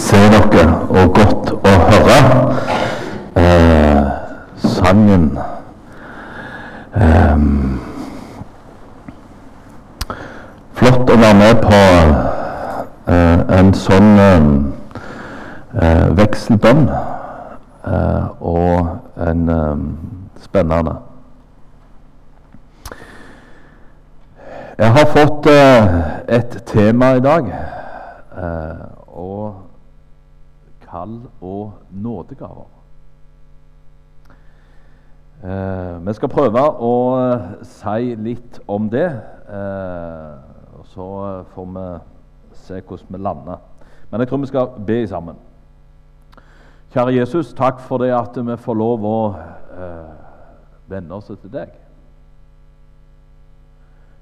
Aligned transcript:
se 0.00 0.16
dere, 0.32 0.64
og 0.88 1.14
godt 1.14 1.50
å 1.60 1.72
høre 1.90 2.18
eh, 3.36 4.06
sangen. 4.64 5.26
Eh, 6.96 7.44
flott 10.80 11.12
å 11.12 11.18
være 11.20 11.38
med 11.42 11.62
på 11.66 11.82
eh, 13.12 13.38
en 13.58 13.72
sånn 13.76 14.10
eh, 14.24 16.08
vekselbønn, 16.18 16.84
eh, 16.90 18.24
og 18.40 19.26
en 19.28 19.48
eh, 19.56 19.86
spennende. 20.48 20.96
Jeg 24.80 24.94
har 24.96 25.10
fått 25.12 25.46
eh, 25.52 25.98
et 26.40 26.62
tema 26.72 27.12
i 27.18 27.20
dag. 27.20 27.50
eh, 28.40 28.86
og 29.20 29.66
kall 30.90 31.18
og 31.44 31.72
nådegaver. 32.30 32.64
Eh, 35.44 36.06
vi 36.06 36.12
skal 36.12 36.28
prøve 36.28 36.60
å 36.60 36.94
eh, 37.18 37.40
si 37.62 38.14
litt 38.14 38.60
om 38.68 38.90
det. 38.90 39.20
eh, 39.48 40.32
og 40.78 40.86
Så 40.86 41.44
får 41.54 41.64
vi 41.64 41.98
se 42.52 42.80
hvordan 42.80 43.06
vi 43.08 43.18
lander. 43.18 43.56
Men 44.10 44.20
jeg 44.20 44.28
tror 44.28 44.38
vi 44.38 44.46
skal 44.46 44.68
be 44.86 45.06
sammen. 45.06 45.36
Kjære 46.90 47.14
Jesus, 47.14 47.52
takk 47.54 47.80
for 47.80 47.98
det 47.98 48.10
at 48.14 48.36
vi 48.46 48.56
får 48.56 48.74
lov 48.74 49.04
å 49.04 49.34
eh, 49.78 50.12
vende 50.88 51.14
oss 51.14 51.26
til 51.26 51.52
deg. 51.52 51.68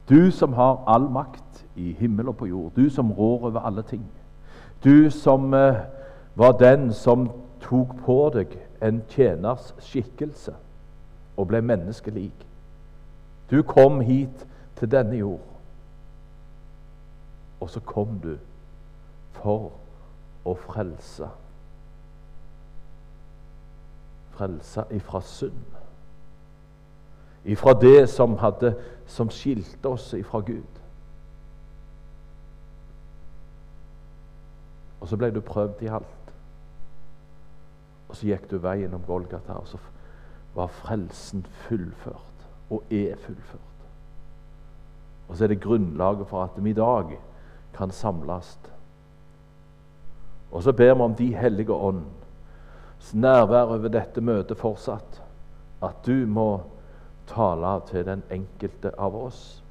Du 0.09 0.31
som 0.31 0.53
har 0.53 0.85
all 0.87 1.11
makt 1.11 1.65
i 1.77 1.93
himmel 1.93 2.29
og 2.29 2.37
på 2.37 2.47
jord, 2.47 2.73
du 2.77 2.91
som 2.91 3.13
rår 3.13 3.47
over 3.47 3.61
alle 3.61 3.83
ting. 3.83 4.05
Du 4.85 5.11
som 5.11 5.55
eh, 5.55 5.75
var 6.35 6.53
den 6.53 6.93
som 6.93 7.31
tok 7.61 7.97
på 8.05 8.19
deg 8.35 8.55
en 8.85 9.03
tjeners 9.11 9.73
skikkelse 9.83 10.55
og 11.39 11.49
ble 11.51 11.61
menneskelik. 11.63 12.47
Du 13.51 13.63
kom 13.63 14.01
hit 14.01 14.47
til 14.77 14.91
denne 14.91 15.17
jord, 15.17 15.45
og 17.61 17.71
så 17.71 17.81
kom 17.81 18.19
du 18.23 18.35
for 19.39 19.71
å 20.47 20.55
frelse. 20.59 21.29
Frelse 24.39 24.85
ifra 24.95 25.23
synd. 25.25 25.79
Ifra 27.49 27.73
det 27.81 28.09
som, 28.11 28.37
hadde, 28.39 28.75
som 29.07 29.31
skilte 29.31 29.89
oss 29.89 30.13
ifra 30.15 30.43
Gud. 30.47 30.79
Og 35.01 35.09
så 35.09 35.17
ble 35.17 35.31
du 35.35 35.41
prøvd 35.41 35.83
i 35.87 35.91
alt. 35.99 36.18
Og 38.09 38.17
så 38.17 38.31
gikk 38.31 38.49
du 38.51 38.59
veien 38.63 38.95
om 38.95 39.05
Golgata, 39.07 39.59
og 39.61 39.69
så 39.69 39.81
var 40.57 40.71
frelsen 40.73 41.45
fullført, 41.67 42.47
og 42.71 42.83
er 42.91 43.17
fullført. 43.21 43.65
Og 45.29 45.37
så 45.37 45.45
er 45.45 45.53
det 45.53 45.61
grunnlaget 45.61 46.29
for 46.29 46.43
at 46.47 46.57
vi 46.65 46.71
i 46.71 46.79
dag 46.79 47.19
kan 47.77 47.91
samles. 47.93 48.57
Og 50.53 50.63
så 50.63 50.73
ber 50.73 50.95
vi 50.95 51.01
om 51.01 51.15
De 51.15 51.35
hellige 51.37 51.73
ånds 51.73 53.15
nærvær 53.15 53.63
over 53.77 53.89
dette 53.89 54.21
møtet 54.21 54.59
fortsatt. 54.59 55.23
At 55.83 56.01
du 56.07 56.27
må 56.27 56.61
tale 57.29 57.81
til 57.87 58.07
den 58.07 58.23
enkelte 58.31 58.91
av 58.99 59.15
oss 59.15 59.63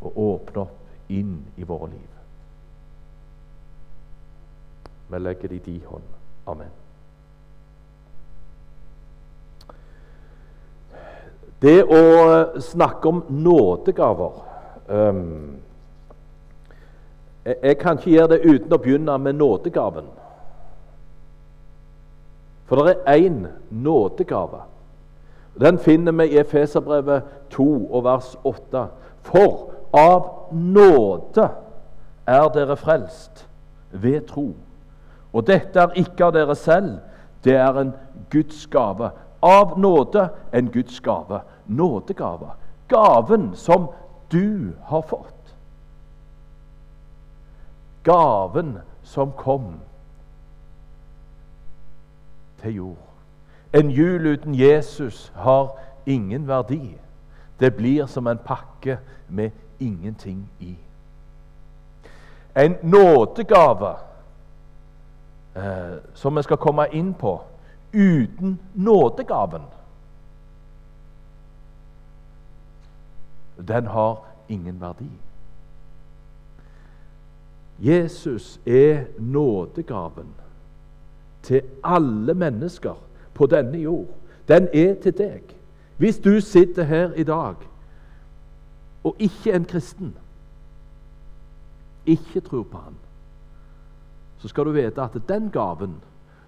og 0.00 0.16
åpne 0.16 0.62
opp 0.62 1.12
inn 1.12 1.40
i 1.56 1.66
våre 1.66 1.90
liv. 1.90 2.19
Vi 5.10 5.18
legger 5.18 5.48
det 5.48 5.54
i 5.54 5.58
din 5.58 5.82
hånd. 5.86 6.02
Amen. 6.46 6.70
Det 11.62 11.82
å 11.84 12.60
snakke 12.60 13.08
om 13.08 13.24
nådegaver 13.28 14.38
um, 14.88 15.58
jeg, 17.44 17.78
kan 17.78 17.98
ikke 17.98 18.10
gjøre 18.10 18.28
det 18.32 18.40
uten 18.44 18.72
å 18.72 18.78
begynne 18.80 19.18
med 19.18 19.36
nådegaven. 19.36 20.08
For 22.68 22.86
det 22.86 22.96
er 23.04 23.26
én 23.26 23.46
nådegave. 23.70 24.62
Den 25.60 25.78
finner 25.78 26.12
vi 26.12 26.28
i 26.30 26.38
Efeserbrevet 26.38 27.22
2 27.50 27.68
og 27.90 28.04
vers 28.04 28.36
8. 28.44 28.86
For 29.26 29.72
av 29.92 30.52
nåde 30.54 31.48
er 32.26 32.48
dere 32.54 32.76
frelst 32.78 33.46
ved 33.90 34.20
tro. 34.28 34.52
Og 35.32 35.46
dette 35.46 35.80
er 35.80 35.98
ikke 36.00 36.26
av 36.26 36.34
dere 36.34 36.56
selv, 36.58 36.98
det 37.44 37.56
er 37.56 37.80
en 37.80 37.92
Guds 38.30 38.66
gave. 38.66 39.10
Av 39.42 39.78
nåde 39.78 40.28
en 40.52 40.70
Guds 40.70 41.00
gave. 41.00 41.40
Nådegave. 41.66 42.50
Gaven 42.88 43.52
som 43.56 43.88
du 44.32 44.72
har 44.84 45.02
fått. 45.02 45.54
Gaven 48.04 48.78
som 49.02 49.32
kom 49.32 49.74
til 52.62 52.74
jord. 52.74 53.06
En 53.72 53.90
jul 53.90 54.26
uten 54.26 54.54
Jesus 54.54 55.32
har 55.34 55.70
ingen 56.06 56.48
verdi. 56.48 56.98
Det 57.60 57.74
blir 57.76 58.06
som 58.06 58.26
en 58.26 58.38
pakke 58.38 58.98
med 59.28 59.50
ingenting 59.78 60.50
i. 60.58 60.76
En 62.54 62.76
nådegave 62.82 63.94
som 66.14 66.36
vi 66.36 66.42
skal 66.42 66.56
komme 66.56 66.86
inn 66.92 67.14
på, 67.14 67.40
uten 67.92 68.58
nådegaven 68.74 69.62
Den 73.68 73.86
har 73.86 74.24
ingen 74.48 74.80
verdi. 74.80 75.10
Jesus 77.78 78.60
er 78.66 79.04
nådegaven 79.18 80.28
til 81.42 81.62
alle 81.84 82.34
mennesker 82.34 82.94
på 83.34 83.46
denne 83.46 83.78
jord. 83.78 84.06
Den 84.48 84.68
er 84.74 84.94
til 85.02 85.18
deg. 85.18 85.42
Hvis 85.96 86.18
du 86.18 86.40
sitter 86.40 86.82
her 86.82 87.12
i 87.12 87.22
dag 87.22 87.54
og 89.04 89.16
ikke 89.18 89.50
er 89.50 89.56
en 89.56 89.64
kristen, 89.64 90.16
ikke 92.06 92.40
tror 92.40 92.62
på 92.62 92.78
han, 92.78 92.96
så 94.40 94.48
skal 94.48 94.64
du 94.64 94.70
vite 94.70 95.02
at 95.02 95.16
den 95.28 95.50
gaven 95.50 95.94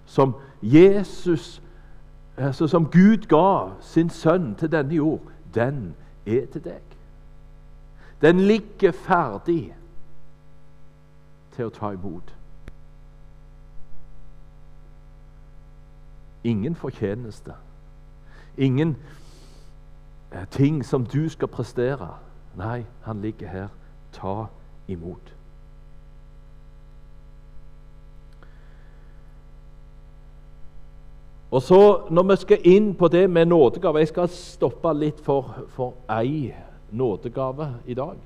som 0.07 0.35
Jesus, 0.63 1.63
altså 2.37 2.67
som 2.67 2.87
Gud 2.87 3.27
ga 3.29 3.71
sin 3.81 4.11
sønn 4.11 4.55
til 4.55 4.73
denne 4.73 4.95
jord, 4.95 5.21
den 5.55 5.95
er 6.27 6.47
til 6.53 6.65
deg. 6.65 6.83
Den 8.23 8.41
ligger 8.41 8.93
ferdig 8.93 9.75
til 11.57 11.67
å 11.69 11.75
ta 11.75 11.91
imot. 11.93 12.33
Ingen 16.45 16.75
fortjeneste. 16.75 17.55
Ingen 18.57 18.97
eh, 20.33 20.47
ting 20.51 20.85
som 20.85 21.07
du 21.07 21.29
skal 21.29 21.49
prestere. 21.49 22.09
Nei, 22.57 22.85
han 23.03 23.21
ligger 23.21 23.49
her. 23.49 23.69
Ta 24.13 24.47
imot. 24.89 25.35
Og 31.53 31.63
så 31.63 32.01
Når 32.11 32.23
vi 32.23 32.37
skal 32.37 32.59
inn 32.65 32.95
på 32.95 33.09
det 33.09 33.31
med 33.31 33.47
nådegave 33.47 33.99
Jeg 33.99 34.09
skal 34.09 34.29
stoppe 34.29 34.93
litt 34.97 35.21
for, 35.21 35.55
for 35.69 35.95
ei 36.11 36.55
nådegave 36.93 37.75
i 37.87 37.95
dag. 37.95 38.17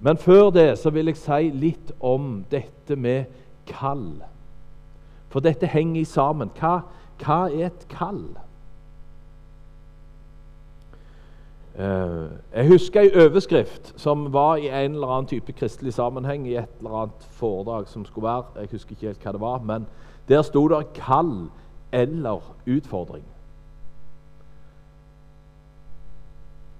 Men 0.00 0.16
før 0.16 0.50
det 0.50 0.78
så 0.78 0.90
vil 0.90 1.06
jeg 1.06 1.16
si 1.16 1.50
litt 1.54 1.92
om 2.00 2.44
dette 2.50 2.96
med 2.96 3.24
kall. 3.66 4.22
For 5.30 5.40
dette 5.40 5.66
henger 5.70 6.04
sammen. 6.04 6.50
Hva, 6.58 6.80
hva 7.22 7.38
er 7.46 7.68
et 7.68 7.86
kall? 7.92 8.24
Uh, 11.78 12.26
jeg 12.50 12.72
husker 12.72 13.06
en 13.06 13.20
overskrift 13.22 13.92
som 13.96 14.32
var 14.34 14.56
i 14.58 14.66
en 14.66 14.98
eller 14.98 15.06
annen 15.14 15.30
type 15.30 15.52
kristelig 15.52 15.94
sammenheng, 15.94 16.48
i 16.48 16.56
et 16.58 16.80
eller 16.80 17.02
annet 17.04 17.26
foredrag 17.38 17.86
som 17.86 18.04
skulle 18.04 18.26
være. 18.26 18.64
Jeg 18.64 18.72
husker 18.72 18.96
ikke 18.96 19.12
helt 19.12 19.22
hva 19.22 19.32
det 19.36 19.44
var, 19.46 19.62
men 19.62 19.86
der 20.28 20.42
sto 20.42 20.68
det 20.68 20.86
'kall' 20.94 21.50
eller 21.92 22.40
'utfordring'. 22.66 23.28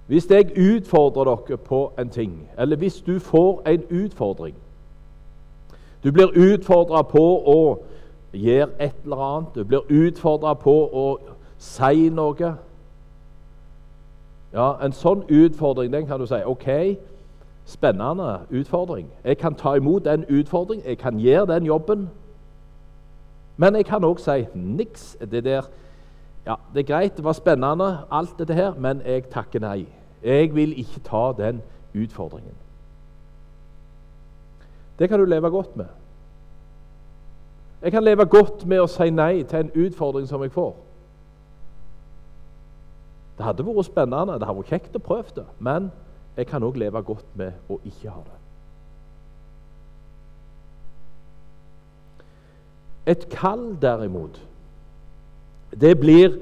Hvis 0.07 0.29
jeg 0.29 0.51
utfordrer 0.57 1.35
dere 1.35 1.57
på 1.57 1.91
en 1.99 2.09
ting, 2.09 2.49
eller 2.57 2.75
hvis 2.75 3.01
du 3.01 3.19
får 3.19 3.61
en 3.65 3.83
utfordring 4.03 4.55
Du 6.03 6.11
blir 6.11 6.27
utfordra 6.35 7.01
på 7.01 7.43
å 7.45 7.83
gjøre 8.33 8.69
et 8.79 8.95
eller 9.03 9.35
annet, 9.35 9.49
du 9.55 9.63
blir 9.63 9.79
utfordra 9.89 10.53
på 10.53 10.89
å 10.93 11.17
si 11.57 12.09
noe. 12.09 12.55
Ja, 14.53 14.73
En 14.81 14.91
sånn 14.91 15.23
utfordring 15.29 15.93
den 15.93 16.07
kan 16.07 16.19
du 16.19 16.25
si 16.25 16.39
OK, 16.45 16.97
spennende 17.65 18.39
utfordring. 18.49 19.07
Jeg 19.23 19.37
kan 19.37 19.55
ta 19.55 19.75
imot 19.75 20.05
den 20.05 20.25
utfordringen, 20.29 20.85
jeg 20.87 20.97
kan 20.97 21.19
gjøre 21.19 21.53
den 21.53 21.65
jobben. 21.65 22.09
Men 23.59 23.75
jeg 23.75 23.89
kan 23.89 24.05
òg 24.07 24.21
si 24.23 24.45
niks. 24.55 25.17
Det 25.19 25.43
der 25.43 25.67
ja, 26.47 26.55
det 26.73 26.79
er 26.79 26.87
greit, 26.87 27.17
det 27.17 27.23
var 27.23 27.35
spennende, 27.35 27.89
alt 28.11 28.39
dette 28.39 28.55
her, 28.55 28.73
men 28.79 29.01
jeg 29.05 29.27
takker 29.29 29.61
nei. 29.61 29.83
Jeg 30.23 30.53
vil 30.55 30.71
ikke 30.79 31.03
ta 31.05 31.29
den 31.37 31.59
utfordringen. 31.93 32.55
Det 34.99 35.09
kan 35.09 35.19
du 35.19 35.25
leve 35.25 35.51
godt 35.51 35.75
med. 35.77 35.91
Jeg 37.81 37.91
kan 37.91 38.03
leve 38.03 38.25
godt 38.25 38.65
med 38.65 38.81
å 38.81 38.87
si 38.91 39.11
nei 39.11 39.43
til 39.43 39.65
en 39.65 39.71
utfordring 39.85 40.27
som 40.27 40.41
jeg 40.43 40.55
får. 40.55 40.73
Det 43.37 43.45
hadde 43.45 43.67
vært 43.67 43.87
spennende, 43.87 44.39
det 44.39 44.47
hadde 44.47 44.59
vært 44.63 44.73
kjekt 44.73 44.97
å 44.99 45.03
prøve 45.03 45.35
det, 45.35 45.45
men 45.59 45.91
jeg 46.35 46.47
kan 46.47 46.63
òg 46.63 46.79
leve 46.79 47.03
godt 47.03 47.37
med 47.39 47.71
å 47.71 47.79
ikke 47.87 48.11
ha 48.11 48.23
det. 48.25 48.38
Et 53.07 53.29
kall, 53.29 53.77
derimot, 53.81 54.41
det 55.81 55.99
blir, 55.99 56.37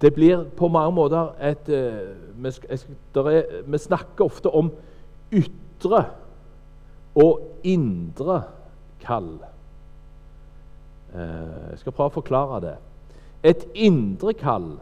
det 0.00 0.14
blir 0.14 0.44
på 0.56 0.68
mange 0.68 0.94
måter 0.94 1.34
et 1.42 1.68
eh, 1.68 2.14
vi, 2.38 2.52
er, 3.32 3.78
snakker 3.78 4.24
ofte 4.24 4.50
om 4.54 4.70
ytre 5.34 6.04
og 7.18 7.40
indre 7.66 8.42
kall. 9.02 9.32
Eh, 11.14 11.70
jeg 11.70 11.80
skal 11.82 11.92
prøve 11.92 12.12
å 12.12 12.18
forklare 12.20 12.60
det. 12.62 12.76
Et 13.42 13.66
indre 13.74 14.34
kall 14.38 14.76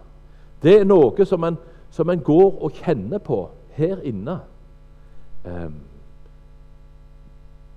det 0.63 0.81
er 0.81 0.87
noe 0.89 1.27
som 1.29 1.45
en, 1.45 1.59
som 1.93 2.11
en 2.11 2.23
går 2.25 2.57
og 2.65 2.79
kjenner 2.81 3.21
på 3.23 3.43
her 3.77 4.01
inne. 4.03 4.41
Eh, 5.47 5.69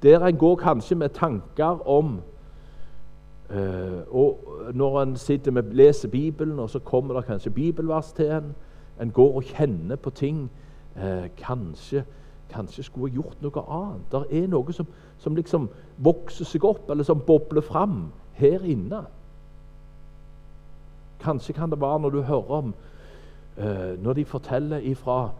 der 0.02 0.26
en 0.26 0.38
går 0.38 0.56
kanskje 0.56 0.96
med 0.96 1.10
tanker 1.10 1.88
om 1.88 2.22
og 3.50 4.46
Når 4.74 5.02
en 5.02 5.18
sitter 5.18 5.52
med 5.52 5.64
leser 5.64 6.08
Bibelen, 6.08 6.60
og 6.60 6.70
så 6.70 6.80
kommer 6.80 7.14
det 7.14 7.26
kanskje 7.26 7.50
bibelvers 7.50 8.12
til 8.12 8.26
en, 8.26 8.56
en 9.02 9.12
går 9.12 9.36
og 9.36 9.44
kjenner 9.44 9.96
på 9.96 10.10
ting 10.10 10.52
uh, 10.96 11.26
kanskje, 11.38 12.04
kanskje 12.50 12.84
skulle 12.84 13.14
gjort 13.14 13.42
noe 13.42 13.64
annet. 13.70 14.12
Det 14.12 14.44
er 14.44 14.48
noe 14.48 14.74
som, 14.74 14.88
som, 15.18 15.36
liksom 15.36 15.70
vokser 15.98 16.46
seg 16.46 16.66
opp, 16.66 16.90
eller 16.90 17.04
som 17.04 17.20
bobler 17.26 17.62
fram 17.62 18.12
her 18.38 18.62
inne. 18.62 19.02
Kanskje 21.20 21.54
kan 21.54 21.72
det 21.72 21.82
være 21.82 22.00
når 22.00 22.10
du 22.10 22.22
hører 22.22 22.52
om 22.52 22.74
uh, 23.58 24.04
Når 24.04 24.14
de 24.14 24.26
forteller 24.26 24.78
ifra, 24.78 25.32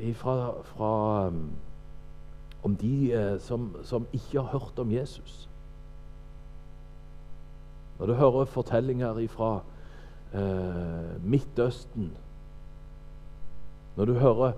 ifra 0.00 0.54
fra, 0.64 1.26
um, 1.26 1.50
om 2.62 2.76
de 2.76 3.36
som, 3.38 3.76
som 3.82 4.06
ikke 4.12 4.40
har 4.40 4.58
hørt 4.58 4.78
om 4.78 4.92
Jesus. 4.92 5.48
Når 7.98 8.06
du 8.06 8.12
hører 8.12 8.44
fortellinger 8.44 9.26
fra 9.28 9.60
eh, 10.34 11.24
Midtøsten 11.24 12.12
Når 13.96 14.04
du 14.04 14.12
hører 14.12 14.52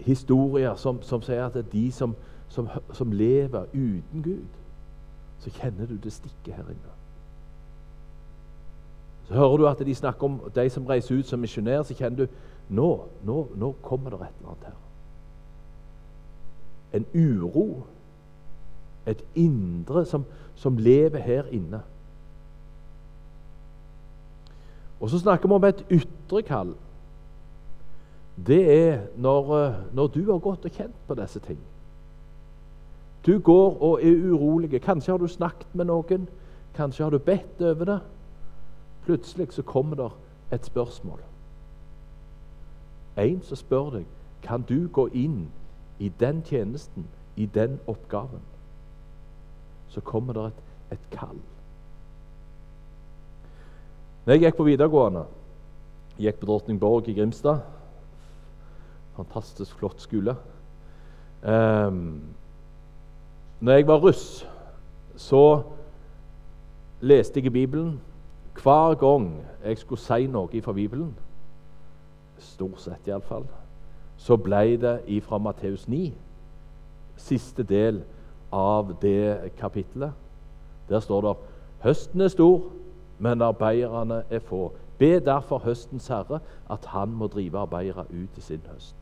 historier 0.00 0.74
som, 0.76 1.02
som 1.02 1.22
sier 1.22 1.44
at 1.44 1.54
det 1.54 1.66
er 1.66 1.72
de 1.72 1.92
som, 1.92 2.14
som, 2.48 2.68
som, 2.92 3.12
lever 3.12 3.66
uten 3.74 4.22
Gud, 4.24 4.46
så 5.38 5.50
kjenner 5.50 5.86
du 5.86 5.96
det 6.00 6.12
stikker 6.12 6.56
her 6.56 6.64
inne. 6.72 6.94
Så 9.28 9.34
hører 9.34 9.56
du 9.56 9.66
at 9.68 9.82
de 9.86 9.94
snakker 9.94 10.24
om 10.24 10.40
de 10.54 10.70
som 10.70 10.86
reiser 10.86 11.18
ut 11.18 11.26
som 11.26 11.38
misjonærer, 11.38 11.82
så 11.82 11.94
kjenner 11.94 12.24
du 12.24 12.26
nå, 12.68 12.88
nå, 13.24 13.46
nå 13.56 13.72
kommer 13.82 14.10
det 14.10 14.20
et 14.20 14.40
eller 14.40 14.54
annet 14.54 14.66
her. 14.66 14.78
En 16.92 17.06
uro, 17.14 17.82
et 19.06 19.24
indre 19.34 20.04
som, 20.04 20.24
som 20.56 20.78
lever 20.78 21.18
her 21.18 21.44
inne. 21.52 21.82
Og 25.00 25.10
så 25.10 25.18
snakker 25.18 25.48
vi 25.48 25.54
om 25.54 25.64
et 25.64 25.84
ytre 25.90 26.42
kall. 26.42 26.74
Det 28.46 28.88
er 28.88 29.00
når, 29.16 29.56
eh, 29.58 29.74
når, 29.92 30.06
du 30.06 30.32
har 30.32 30.38
gått 30.38 30.64
og 30.64 30.70
kjent 30.70 30.94
på 31.08 31.14
disse 31.14 31.40
ting. 31.40 31.58
Du 33.26 33.38
går 33.38 33.82
og 33.82 34.04
er 34.04 34.32
urolig. 34.32 34.80
Kanskje 34.82 35.12
har 35.12 35.18
du 35.18 35.26
snakket 35.26 35.74
med 35.74 35.84
noen. 35.84 36.28
Kanskje 36.74 37.04
har 37.04 37.10
du 37.10 37.18
bedt 37.18 37.60
over 37.60 37.84
det. 37.84 38.00
Plutselig 39.04 39.52
så 39.52 39.62
kommer 39.62 39.96
det 39.96 40.10
et 40.52 40.66
spørsmål. 40.66 41.20
En 43.16 43.42
som 43.42 43.56
spør 43.56 43.90
deg 43.90 44.06
kan 44.42 44.62
du 44.62 44.88
gå 44.88 45.06
inn 45.12 45.48
i 45.98 46.08
den 46.08 46.42
tjenesten, 46.42 47.06
i 47.36 47.46
den 47.46 47.80
oppgaven. 47.86 48.40
Så 49.88 50.00
kommer 50.00 50.32
det 50.32 50.46
et, 50.46 50.62
et 50.92 51.10
kall. 51.10 51.36
Når 54.24 54.32
jeg 54.34 54.40
gikk 54.44 54.56
på 54.56 54.68
videregående, 54.68 55.24
gikk 56.20 56.40
på 56.40 56.46
Drottningborg 56.46 57.08
i 57.08 57.14
Grimstad 57.16 57.60
Fantastisk 59.16 59.76
flott 59.76 60.00
skole. 60.00 60.36
Um, 61.42 62.20
når 63.60 63.72
jeg 63.72 63.86
var 63.86 63.98
russ, 63.98 64.48
så 65.16 65.62
leste 67.00 67.40
jeg 67.40 67.46
i 67.46 67.50
Bibelen 67.50 68.00
hver 68.62 68.94
gang 68.94 69.44
jeg 69.64 69.78
skulle 69.78 70.00
si 70.00 70.26
noe 70.26 70.62
fra 70.62 70.72
Bibelen. 70.72 71.12
Stort 72.38 72.80
sett, 72.80 73.08
iallfall. 73.08 73.44
Så 74.16 74.36
ble 74.36 74.76
det 74.80 75.00
ifra 75.06 75.38
Matteus 75.38 75.88
9, 75.88 76.12
siste 77.16 77.62
del 77.62 78.02
av 78.52 78.94
det 79.02 79.52
kapittelet. 79.58 80.12
Der 80.88 81.00
står 81.00 81.20
det 81.20 81.36
'Høsten 81.80 82.20
er 82.20 82.28
stor, 82.28 82.62
men 83.20 83.42
arbeiderne 83.42 84.22
er 84.30 84.38
få. 84.38 84.72
Be 84.98 85.20
derfor 85.20 85.58
høstens 85.58 86.08
herre 86.08 86.40
at 86.70 86.86
han 86.86 87.08
må 87.08 87.26
drive 87.26 87.58
arbeidere 87.58 88.04
ut 88.10 88.38
i 88.38 88.40
sin 88.40 88.60
høst. 88.72 88.96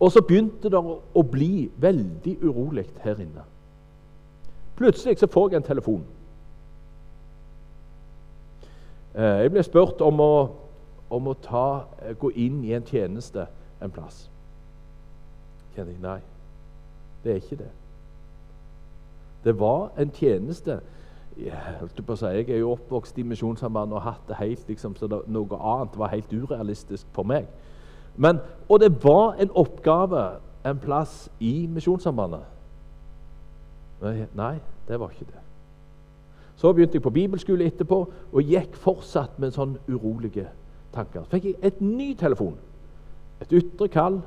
Og 0.00 0.12
så 0.12 0.22
begynte 0.24 0.70
det 0.72 0.80
å 1.14 1.22
bli 1.22 1.70
veldig 1.76 2.36
urolig 2.42 2.86
her 3.04 3.20
inne. 3.20 3.44
Plutselig 4.76 5.18
så 5.20 5.28
får 5.28 5.50
jeg 5.50 5.60
en 5.60 5.68
telefon. 5.68 6.04
Eh, 9.14 9.42
jeg 9.42 9.52
ble 9.52 9.62
spurt 9.66 10.00
om 10.00 10.20
å, 10.24 10.34
om 11.10 11.28
å 11.28 11.34
ta, 11.44 11.84
eh, 12.00 12.14
gå 12.16 12.30
inn 12.30 12.62
i 12.64 12.72
en 12.72 12.86
tjeneste 12.86 13.44
en 13.80 13.92
plass. 13.92 14.28
Kjenner 15.74 15.92
jeg 15.92 16.02
nei, 16.02 16.20
det 17.24 17.32
er 17.32 17.42
ikke 17.42 17.60
det. 17.60 17.70
Det 19.44 19.54
var 19.60 19.90
en 19.98 20.10
tjeneste 20.16 20.80
jeg, 21.46 22.04
på 22.06 22.14
å 22.14 22.18
si, 22.18 22.30
jeg 22.36 22.48
er 22.50 22.62
jo 22.62 22.74
oppvokst 22.74 23.18
i 23.18 23.24
Misjonssambandet 23.26 23.96
og 23.98 24.06
hatt 24.06 24.28
det 24.28 24.38
helt 24.40 24.68
liksom, 24.68 24.94
så 24.98 25.08
det, 25.10 25.22
noe 25.32 25.58
annet 25.58 25.98
var 25.98 26.12
helt 26.12 26.32
urealistisk 26.32 27.08
for 27.16 27.28
meg. 27.28 27.48
Men, 28.20 28.40
og 28.68 28.80
det 28.82 28.92
var 29.04 29.38
en 29.40 29.52
oppgave 29.58 30.24
en 30.64 30.80
plass 30.80 31.28
i 31.40 31.66
Misjonssambandet. 31.70 32.44
Nei, 34.36 34.56
det 34.88 35.00
var 35.00 35.12
ikke 35.12 35.28
det. 35.28 35.40
Så 36.60 36.72
begynte 36.72 36.98
jeg 36.98 37.02
på 37.02 37.10
bibelskole 37.10 37.64
etterpå 37.68 37.98
og 38.32 38.52
gikk 38.52 38.74
fortsatt 38.76 39.38
med 39.40 39.54
sånn 39.56 39.78
urolige 39.88 40.50
tanker. 40.92 41.24
Så 41.24 41.38
fikk 41.38 41.46
jeg 41.48 41.60
et 41.64 41.80
ny 41.80 42.12
telefon. 42.20 42.58
Et 43.40 43.52
ytre 43.56 43.88
kall. 43.88 44.20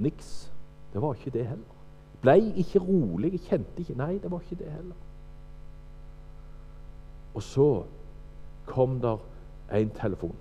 Niks. 0.00 0.50
Det 0.92 1.00
var 1.00 1.16
ikke 1.16 1.32
det 1.38 1.46
heller. 1.48 1.76
Ble 2.20 2.36
ikke 2.60 2.82
rolig. 2.84 3.32
Jeg 3.38 3.46
kjente 3.48 3.80
ikke 3.80 3.96
Nei, 3.96 4.12
det 4.20 4.32
var 4.32 4.44
ikke 4.44 4.60
det 4.60 4.72
heller. 4.74 4.98
Og 7.34 7.42
så 7.42 7.84
kom 8.66 9.00
der 9.00 9.18
en 9.72 9.90
telefon. 9.90 10.36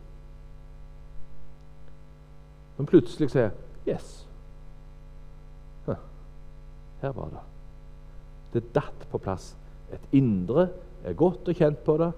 Men 2.78 2.88
plutselig 2.88 3.32
sier 3.32 3.52
Yes. 3.88 4.26
Her 7.02 7.12
var 7.16 7.30
det. 7.32 7.40
Det 8.54 8.76
datt 8.76 9.08
på 9.12 9.18
plass. 9.18 9.56
Et 9.94 10.08
indre. 10.12 10.68
Er 11.04 11.14
godt 11.14 11.48
og 11.48 11.56
kjent 11.56 11.80
på 11.86 11.98
det. 11.98 12.12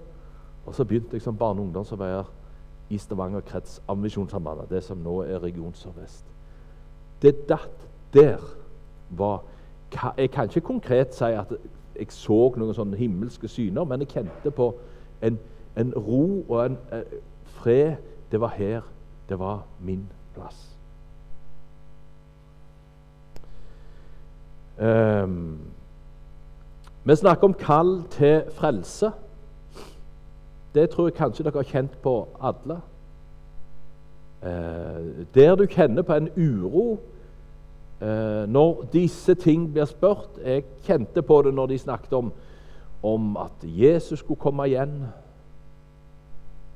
Og 0.66 0.74
så 0.74 0.84
begynte 0.84 1.16
jeg 1.16 1.22
som 1.22 1.36
barne- 1.38 1.60
og 1.60 1.66
ungdomsarbeider 1.66 2.24
i 2.90 2.98
Stavanger 2.98 3.40
krets 3.40 3.82
av 3.88 3.96
Misjonssambandet, 3.96 4.70
det 4.70 4.82
som 4.84 4.98
nå 4.98 5.22
er 5.22 5.42
Region 5.42 5.74
Sør-Vest. 5.74 6.24
Det 7.22 7.48
datt 7.48 7.88
der 8.12 8.38
var 9.10 9.42
Jeg 10.16 10.30
kan 10.30 10.48
ikke 10.48 10.60
konkret 10.60 11.14
si 11.14 11.24
at 11.24 11.52
jeg 11.98 12.12
så 12.12 12.40
noen 12.56 12.74
sånne 12.74 12.96
himmelske 12.96 13.48
syner, 13.48 13.84
men 13.84 14.00
jeg 14.00 14.08
kjente 14.08 14.50
på 14.50 14.72
en, 15.22 15.38
en 15.76 15.92
ro 15.96 16.44
og 16.48 16.58
en 16.66 16.78
eh, 16.92 17.18
fred. 17.44 17.96
Det 18.32 18.40
var 18.40 18.54
her. 18.56 18.80
Det 19.28 19.38
var 19.38 19.62
min 19.80 20.06
plass. 20.34 20.68
Um, 24.80 25.58
vi 27.04 27.16
snakker 27.16 27.44
om 27.44 27.54
kall 27.54 28.02
til 28.10 28.42
frelse. 28.56 29.10
Det 30.74 30.90
tror 30.90 31.06
jeg 31.06 31.14
kanskje 31.14 31.44
dere 31.44 31.60
har 31.60 31.68
kjent 31.68 31.96
på 32.02 32.28
alle. 32.40 32.80
Eh, 34.42 35.26
der 35.34 35.54
du 35.54 35.66
kjenner 35.66 36.02
på 36.02 36.14
en 36.14 36.28
uro 36.36 36.98
når 38.48 38.88
disse 38.92 39.34
ting 39.38 39.68
blir 39.70 39.84
spurt 39.86 40.40
Jeg 40.42 40.64
kjente 40.82 41.22
på 41.22 41.36
det 41.46 41.52
når 41.54 41.66
de 41.70 41.78
snakket 41.78 42.12
om, 42.18 42.32
om 43.02 43.36
at 43.36 43.62
Jesus 43.62 44.18
skulle 44.18 44.40
komme 44.40 44.66
igjen. 44.66 45.04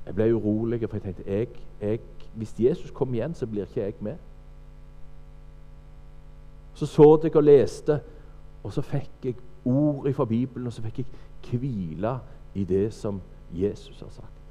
Jeg 0.07 0.15
ble 0.15 0.29
urolig, 0.35 0.81
for 0.87 0.97
jeg 0.97 1.03
tenkte 1.03 1.25
jeg, 1.27 1.49
jeg, 1.81 2.01
hvis 2.35 2.55
Jesus 2.59 2.91
kommer 2.91 3.15
igjen, 3.15 3.35
så 3.35 3.47
blir 3.47 3.67
ikke 3.67 3.81
jeg 3.81 3.95
med. 4.01 4.17
Så 6.75 6.87
så 6.87 7.19
jeg 7.23 7.37
og 7.37 7.43
leste, 7.43 8.01
og 8.65 8.73
så 8.73 8.83
fikk 8.83 9.25
jeg 9.25 9.35
ord 9.65 10.13
fra 10.13 10.25
Bibelen, 10.25 10.67
og 10.67 10.73
så 10.73 10.83
fikk 10.83 10.99
jeg 10.99 11.59
hvile 11.59 12.19
i 12.55 12.65
det 12.65 12.95
som 12.95 13.21
Jesus 13.55 14.01
har 14.01 14.11
sagt. 14.11 14.43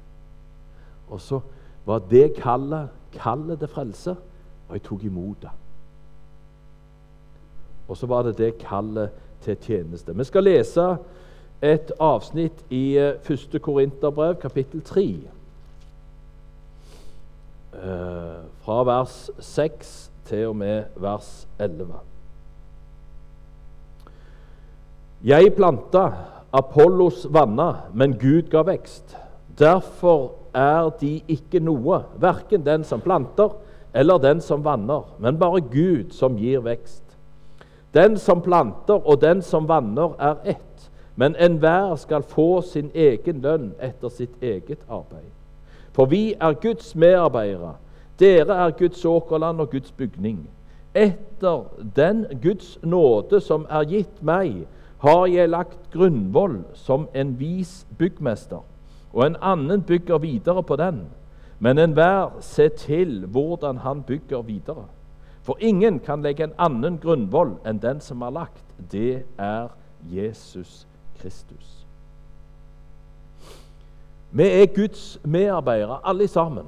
Og 1.08 1.20
så 1.20 1.40
var 1.86 1.98
det 2.10 2.34
kallet 2.34 2.88
kallet 3.12 3.58
til 3.58 3.68
frelse, 3.68 4.16
og 4.68 4.74
jeg 4.74 4.82
tok 4.82 5.04
imot 5.04 5.42
det. 5.42 5.50
Og 7.88 7.96
så 7.96 8.06
var 8.06 8.22
det 8.26 8.38
det 8.38 8.58
kallet 8.58 9.14
til 9.44 9.56
tjeneste. 9.56 10.14
Vi 10.16 10.24
skal 10.24 10.44
lese 10.46 10.86
et 11.62 11.92
avsnitt 12.00 12.64
i 12.70 12.96
1. 12.98 13.54
Eh, 13.54 13.60
Korinterbrev, 13.60 14.34
kapittel 14.42 14.82
3. 14.82 15.06
Eh, 17.76 18.36
fra 18.64 18.82
vers 18.84 19.30
6 19.38 20.10
til 20.26 20.48
og 20.48 20.56
med 20.56 20.84
vers 20.96 21.46
11. 21.58 21.94
Jeg 25.24 25.54
planta, 25.56 26.10
Apollos 26.52 27.26
vanna, 27.30 27.72
men 27.94 28.18
Gud 28.18 28.50
ga 28.50 28.62
vekst. 28.62 29.16
Derfor 29.58 30.30
er 30.54 30.90
de 31.00 31.20
ikke 31.28 31.60
noe, 31.60 32.02
verken 32.20 32.64
den 32.66 32.84
som 32.84 33.00
planter 33.00 33.56
eller 33.96 34.20
den 34.20 34.40
som 34.44 34.64
vanner, 34.64 35.08
men 35.18 35.38
bare 35.40 35.60
Gud 35.60 36.12
som 36.12 36.36
gir 36.36 36.60
vekst. 36.64 37.05
Den 37.94 38.18
som 38.18 38.42
planter 38.42 39.06
og 39.06 39.20
den 39.20 39.42
som 39.42 39.68
vanner, 39.68 40.14
er 40.18 40.34
ett, 40.44 40.90
men 41.16 41.36
enhver 41.36 41.96
skal 41.96 42.22
få 42.22 42.60
sin 42.60 42.90
egen 42.94 43.40
lønn 43.40 43.72
etter 43.80 44.08
sitt 44.08 44.42
eget 44.42 44.82
arbeid. 44.88 45.32
For 45.92 46.06
vi 46.06 46.34
er 46.40 46.52
Guds 46.52 46.94
medarbeidere. 46.94 47.74
Dere 48.20 48.54
er 48.66 48.70
Guds 48.70 49.04
åkerland 49.04 49.60
og 49.60 49.70
Guds 49.70 49.92
bygning. 49.92 50.48
Etter 50.94 51.64
den 51.96 52.26
Guds 52.42 52.78
nåde 52.82 53.40
som 53.40 53.66
er 53.70 53.84
gitt 53.84 54.22
meg, 54.22 54.66
har 54.98 55.26
jeg 55.28 55.48
lagt 55.52 55.90
grunnvoll 55.92 56.62
som 56.74 57.08
en 57.14 57.34
vis 57.40 57.86
byggmester, 57.98 58.62
og 59.12 59.26
en 59.26 59.36
annen 59.40 59.82
bygger 59.82 60.18
videre 60.18 60.62
på 60.62 60.76
den. 60.76 61.06
Men 61.58 61.78
enhver 61.78 62.36
ser 62.40 62.68
til 62.68 63.26
hvordan 63.26 63.76
han 63.76 64.02
bygger 64.02 64.42
videre. 64.42 64.84
For 65.46 65.56
ingen 65.60 66.00
kan 66.02 66.22
legge 66.22 66.44
en 66.44 66.56
annen 66.58 66.98
grunnvoll 66.98 67.54
enn 67.62 67.78
den 67.78 68.00
som 68.02 68.22
er 68.26 68.34
lagt. 68.34 68.62
Det 68.90 69.22
er 69.38 69.68
Jesus 70.10 70.86
Kristus. 71.20 71.86
Vi 74.34 74.42
er 74.42 74.66
Guds 74.66 75.18
medarbeidere, 75.24 76.00
alle 76.04 76.26
sammen. 76.28 76.66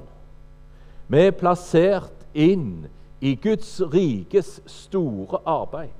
Vi 1.11 1.25
er 1.27 1.35
plassert 1.35 2.23
inn 2.33 2.87
i 3.19 3.35
Guds 3.35 3.81
rikes 3.93 4.61
store 4.65 5.41
arbeid. 5.45 5.91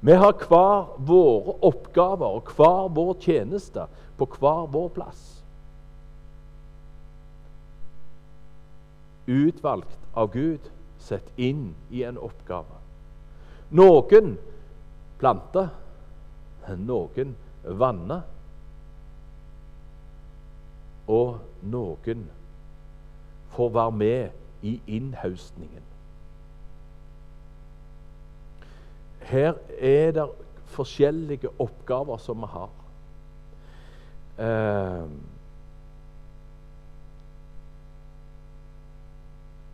Vi 0.00 0.16
har 0.16 0.32
hver 0.48 0.96
våre 1.06 1.58
oppgaver 1.66 2.38
og 2.38 2.54
hver 2.56 2.88
vår 2.94 3.16
tjeneste 3.20 3.84
på 4.16 4.28
hver 4.38 4.64
vår 4.72 4.88
plass. 4.96 5.22
Utvalgt 9.26 9.98
av 10.14 10.32
Gud, 10.32 10.70
sett 10.98 11.26
inn 11.36 11.74
i 11.90 12.02
en 12.06 12.18
oppgave. 12.18 12.80
Noen 13.70 14.36
planter, 15.18 15.68
noen 16.78 17.34
vanner, 17.64 18.22
og 21.06 21.38
noen 21.62 22.24
får 23.54 23.70
være 23.74 23.92
med 23.92 24.66
i 24.66 24.80
innhaustningen. 24.86 25.84
Her 29.26 29.54
er 29.78 30.10
det 30.14 30.26
forskjellige 30.74 31.50
oppgaver 31.62 32.18
som 32.22 32.42
vi 32.42 32.50
har. 32.50 32.74
Eh, 34.38 35.06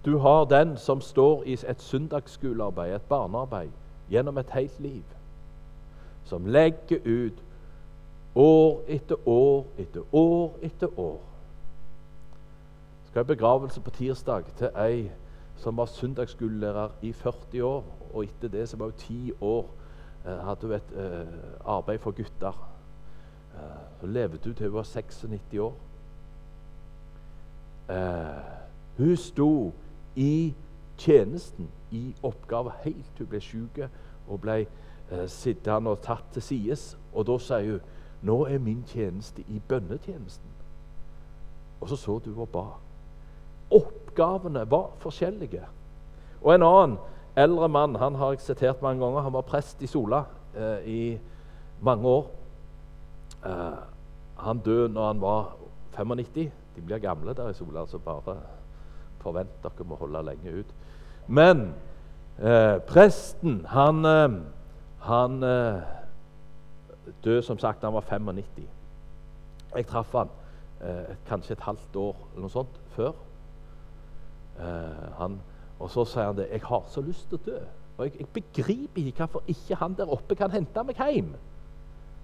du 0.04 0.18
har 0.18 0.44
den 0.44 0.76
som 0.76 1.00
står 1.00 1.42
i 1.46 1.52
et 1.52 1.82
søndagsskolearbeid, 1.82 2.94
et 2.94 3.02
barnearbeid, 3.08 3.70
gjennom 4.10 4.38
et 4.38 4.50
helt 4.50 4.80
liv. 4.80 5.02
Som 6.24 6.46
legger 6.46 6.98
ut 7.04 7.42
år 8.34 8.82
etter 8.88 9.28
år 9.28 9.66
etter 9.78 10.02
år 10.12 10.58
etter 10.62 10.98
år. 10.98 11.20
Skal 13.10 13.22
i 13.22 13.24
begravelse 13.24 13.80
på 13.80 13.90
tirsdag 13.90 14.44
til 14.56 14.70
ei 14.76 15.10
som 15.56 15.76
var 15.76 15.86
søndagsskolelærer 15.86 16.88
i 17.02 17.12
40 17.12 17.64
år. 17.64 17.84
Og 18.14 18.24
etter 18.24 18.48
det 18.48 18.68
så 18.68 18.76
var 18.76 18.84
hun 18.84 18.98
ti 18.98 19.32
år 19.40 19.66
eh, 20.26 20.38
hadde 20.46 20.66
hun 20.66 20.72
et 20.72 20.96
eh, 20.96 21.28
arbeid 21.64 21.98
for 21.98 22.10
gutter. 22.10 22.68
Eh, 23.54 24.00
så 24.00 24.06
levde 24.06 24.38
hun 24.44 24.54
til 24.54 24.66
hun 24.66 24.74
var 24.74 24.82
96 24.82 25.58
år. 25.58 25.74
Eh, 27.90 28.42
hun 28.98 29.16
sto 29.16 29.72
i 30.16 30.54
tjenesten, 30.98 31.68
i 31.90 32.14
oppgave, 32.22 32.72
helt 32.84 33.18
hun 33.18 33.26
ble 33.26 33.40
syk 33.40 33.82
og 34.28 34.40
ble 34.40 34.62
eh, 34.62 35.26
sittende 35.28 35.92
og 35.92 36.02
tatt 36.04 36.32
til 36.32 36.42
sides. 36.42 36.92
Og 37.12 37.26
da 37.26 37.38
sier 37.42 37.76
hun 37.76 37.90
nå 38.22 38.44
er 38.46 38.58
min 38.62 38.84
tjeneste 38.86 39.42
i 39.50 39.58
bønnetjenesten. 39.68 40.50
Og 41.80 41.88
så 41.88 41.96
så 41.96 42.20
du 42.24 42.30
og 42.40 42.48
ba. 42.48 42.66
Oppgavene 43.70 44.62
var 44.70 44.92
forskjellige. 45.02 45.64
Og 46.42 46.54
en 46.54 46.62
annen 46.62 46.96
eldre 47.36 47.68
mann 47.68 47.96
han 47.98 48.14
har 48.14 48.36
jeg 48.36 48.40
sitert 48.40 48.82
mange 48.82 49.04
ganger. 49.04 49.20
Han 49.26 49.32
var 49.32 49.48
prest 49.48 49.82
i 49.82 49.90
Sola 49.90 50.22
eh, 50.54 50.86
i 50.86 51.18
mange 51.80 52.08
år. 52.08 52.30
Eh, 53.44 53.82
han 54.38 54.58
døde 54.58 54.88
når 54.88 55.06
han 55.06 55.20
var 55.20 55.56
95. 55.96 56.50
De 56.76 56.80
blir 56.80 56.98
gamle 56.98 57.34
der 57.34 57.50
i 57.50 57.54
Sola, 57.54 57.80
altså 57.80 57.98
bare 57.98 58.36
forvent 59.22 59.62
dere 59.64 59.86
må 59.88 59.98
holde 60.00 60.22
lenge 60.26 60.52
ut. 60.60 60.74
Men 61.26 61.68
eh, 62.38 62.78
presten, 62.88 63.62
han, 63.70 64.04
eh, 64.04 64.38
han 65.06 65.42
eh, 65.42 65.82
døde 67.24 67.42
som 67.46 67.58
sagt 67.58 67.82
da 67.82 67.90
han 67.90 67.98
var 67.98 68.06
95. 68.08 68.66
Jeg 69.76 69.86
traff 69.88 70.12
han 70.18 70.32
eh, 70.82 71.14
kanskje 71.28 71.56
et 71.56 71.66
halvt 71.68 71.96
år 71.96 72.18
eller 72.32 72.46
noe 72.46 72.56
sånt 72.56 72.82
før. 72.96 73.14
han 75.18 75.38
og 75.82 75.90
så 75.90 76.04
sier 76.06 76.28
han 76.28 76.36
det. 76.36 76.48
'Jeg 76.50 76.60
har 76.64 76.84
så 76.88 77.00
lyst 77.00 77.28
til 77.28 77.38
å 77.38 77.44
dø.' 77.46 77.64
Og 77.98 78.04
jeg, 78.04 78.12
jeg 78.18 78.28
begriper 78.28 79.06
ikke 79.06 79.26
hvorfor 79.26 79.42
ikke 79.46 79.74
han 79.74 79.94
der 79.94 80.12
oppe 80.12 80.34
kan 80.34 80.50
hente 80.50 80.82
meg 80.82 80.96
hjem. 80.96 81.34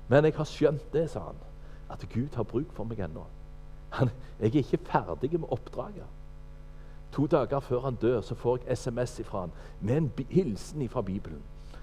Men 0.09 0.25
jeg 0.25 0.35
har 0.37 0.49
skjønt 0.49 0.93
det, 0.93 1.11
sa 1.11 1.21
han, 1.21 1.40
at 1.90 2.07
Gud 2.14 2.35
har 2.35 2.47
bruk 2.49 2.73
for 2.73 2.88
meg 2.88 3.00
ennå. 3.05 3.26
Jeg 4.40 4.55
er 4.55 4.62
ikke 4.62 4.78
ferdig 4.87 5.40
med 5.40 5.49
oppdraget. 5.52 6.07
To 7.12 7.27
dager 7.27 7.61
før 7.61 7.81
han 7.81 7.95
dør, 7.95 8.21
så 8.21 8.35
får 8.35 8.59
jeg 8.67 8.77
SMS 8.77 9.21
fra 9.25 9.41
han 9.41 9.53
med 9.81 9.97
en 9.97 10.12
hilsen 10.31 10.88
fra 10.88 11.03
Bibelen. 11.03 11.43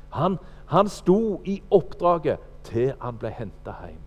Han, 0.09 0.37
han 0.65 0.89
sto 0.89 1.41
i 1.45 1.61
oppdraget 1.71 2.39
til 2.63 2.93
han 3.01 3.17
ble 3.17 3.29
henta 3.35 3.73
hjem. 3.85 4.01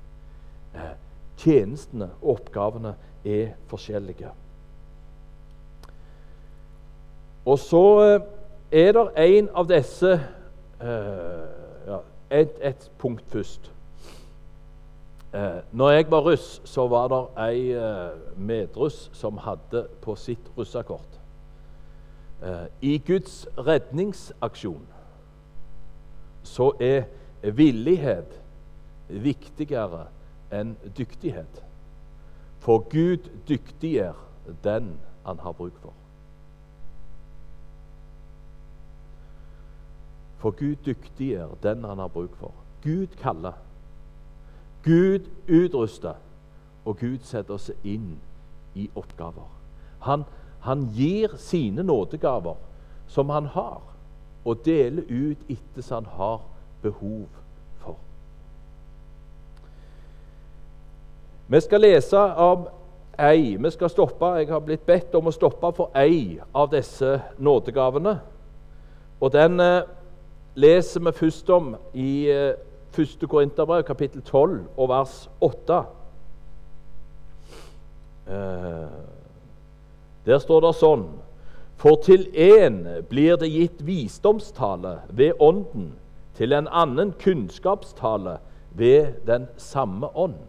Eh, 0.75 0.95
tjenestene 1.39 2.11
og 2.23 2.39
oppgavene 2.39 2.95
er 3.25 3.55
forskjellige. 3.69 4.31
Og 7.49 7.59
så 7.59 7.85
eh, 8.05 8.21
er 8.73 8.93
det 8.93 9.07
en 9.25 9.51
av 9.57 9.69
disse 9.69 10.13
eh, 10.13 11.45
ja, 11.89 12.01
et, 12.31 12.57
et, 12.61 12.91
punkt 12.99 13.25
først. 13.33 13.71
Uh, 15.35 15.61
når 15.73 15.91
jeg 15.91 16.11
var 16.11 16.21
russ, 16.21 16.61
så 16.65 16.87
var 16.89 17.09
det 17.13 17.19
ei 17.45 17.73
eh, 17.77 18.15
medruss 18.37 19.11
som 19.13 19.37
hadde 19.45 19.83
på 20.01 20.15
sitt 20.17 20.47
russekort 20.57 21.19
I 22.81 22.95
Guds 23.03 23.49
redningsaksjon 23.59 24.87
så 26.49 26.71
er 26.81 27.05
villighet 27.43 28.39
viktigere 29.09 30.07
enn 30.55 30.77
dyktighet. 30.97 31.61
For 32.65 32.85
Gud 32.91 33.29
dyktiggjør 33.49 34.17
den 34.65 34.95
han 35.27 35.41
har 35.45 35.53
bruk 35.53 35.77
for. 35.83 35.95
For 40.39 40.55
Gud 40.57 40.77
dyktiggjør 40.87 41.57
den 41.63 41.85
han 41.85 41.99
har 41.99 42.13
bruk 42.13 42.37
for. 42.41 42.55
Gud 42.83 43.19
kaller. 43.21 43.59
Gud 44.89 45.29
utruster, 45.49 46.15
og 46.85 46.97
Gud 46.97 47.19
setter 47.29 47.59
oss 47.59 47.69
inn 47.85 48.15
i 48.75 48.87
oppgaver. 48.97 49.49
Han, 50.07 50.25
han 50.65 50.89
gir 50.97 51.35
sine 51.37 51.83
nådegaver 51.83 52.57
som 53.09 53.29
han 53.29 53.51
har, 53.53 53.83
og 54.45 54.65
deler 54.65 55.05
ut 55.11 55.51
etter 55.53 55.85
som 55.85 56.05
han 56.05 56.13
har 56.17 56.41
behov 56.83 57.27
for. 57.83 57.99
Vi 61.49 61.61
skal 61.61 61.85
lese 61.85 62.19
om 62.19 62.69
ei 63.19 63.57
Vi 63.57 63.71
skal 63.71 63.91
stoppe, 63.91 64.25
Jeg 64.25 64.49
har 64.49 64.61
blitt 64.61 64.87
bedt 64.87 65.15
om 65.15 65.27
å 65.27 65.35
stoppe 65.35 65.73
for 65.75 65.91
ei 65.95 66.41
av 66.55 66.71
disse 66.71 67.21
nådegavene. 67.39 68.21
Og 69.21 69.33
Den 69.33 69.61
eh, 69.61 69.83
leser 70.55 71.01
vi 71.01 71.13
først 71.13 71.51
om 71.51 71.77
i 71.95 72.31
eh, 72.31 72.55
1. 72.99 73.29
Korinterbrev, 73.29 73.83
kapittel 73.83 74.23
12, 74.23 74.65
og 74.77 74.89
vers 74.89 75.31
8. 75.41 75.83
Eh, 78.29 78.89
der 80.27 80.39
står 80.39 80.61
det 80.67 80.75
sånn 80.77 81.07
For 81.79 81.97
til 82.03 82.27
én 82.35 82.83
blir 83.09 83.39
det 83.39 83.49
gitt 83.53 83.87
visdomstale 83.87 84.99
ved 85.09 85.39
Ånden, 85.41 85.93
til 86.35 86.53
en 86.53 86.69
annen 86.69 87.15
kunnskapstale 87.23 88.39
ved 88.75 89.23
den 89.27 89.47
samme 89.57 90.11
ånd. 90.17 90.41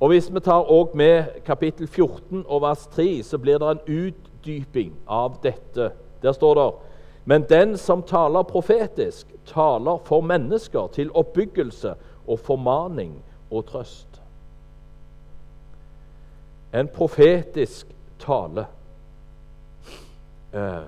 Og 0.00 0.08
Hvis 0.08 0.28
vi 0.34 0.40
tar 0.40 0.68
også 0.68 0.96
med 0.96 1.24
kapittel 1.46 1.86
14 1.86 2.44
og 2.46 2.62
vers 2.62 2.86
3, 2.86 3.22
så 3.22 3.38
blir 3.38 3.58
det 3.58 3.70
en 3.70 3.84
utdyping 3.88 4.92
av 5.08 5.38
dette. 5.42 5.90
Der 6.22 6.32
står 6.32 6.54
det 6.54 6.68
Men 7.24 7.42
den 7.48 7.78
som 7.78 8.02
taler 8.02 8.42
profetisk, 8.42 9.26
taler 9.46 9.98
for 10.04 10.20
mennesker 10.20 10.86
til 10.92 11.12
oppbyggelse 11.14 11.94
og 12.26 12.38
formaning 12.38 13.16
og 13.50 13.64
trøst. 13.66 14.20
En 16.74 16.88
profetisk 16.88 17.86
tale. 18.18 18.66
Eh, 20.52 20.84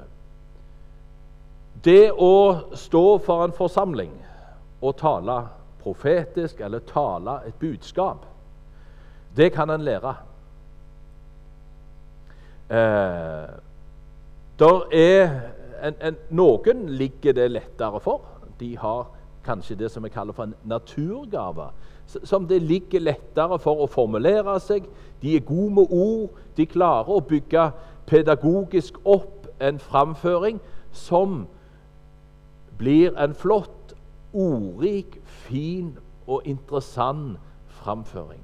det 1.84 2.12
å 2.12 2.32
stå 2.74 3.04
for 3.22 3.44
en 3.44 3.54
forsamling 3.54 4.12
og 4.82 4.96
tale 4.98 5.40
profetisk 5.82 6.60
eller 6.60 6.82
tale 6.88 7.40
et 7.46 7.54
budskap, 7.60 8.26
det 9.36 9.52
kan 9.54 9.70
en 9.70 9.84
lære. 9.84 10.14
Eh, 12.70 13.50
der 14.58 14.80
er 14.92 15.30
en, 15.82 15.94
en, 16.00 16.16
noen 16.30 16.86
ligger 16.88 17.36
det 17.36 17.50
lettere 17.50 18.00
for. 18.00 18.24
De 18.60 18.76
har 18.76 19.06
kanskje 19.46 19.76
det 19.78 19.90
som 19.92 20.04
vi 20.04 20.10
kaller 20.10 20.32
for 20.36 20.48
en 20.48 20.54
naturgave. 20.64 21.70
Som 22.06 22.46
det 22.46 22.62
ligger 22.62 23.00
lettere 23.00 23.58
for 23.58 23.82
å 23.82 23.90
formulere 23.90 24.58
seg. 24.62 24.86
De 25.22 25.36
er 25.36 25.44
gode 25.46 25.74
med 25.80 25.92
ord. 25.94 26.40
De 26.56 26.66
klarer 26.66 27.10
å 27.10 27.20
bygge 27.20 27.70
pedagogisk 28.06 28.98
opp 29.04 29.48
en 29.60 29.78
framføring 29.78 30.60
som 30.92 31.46
blir 32.78 33.16
en 33.18 33.34
flott, 33.34 33.94
ordrik, 34.36 35.16
fin 35.26 35.94
og 36.26 36.44
interessant 36.44 37.38
framføring. 37.80 38.42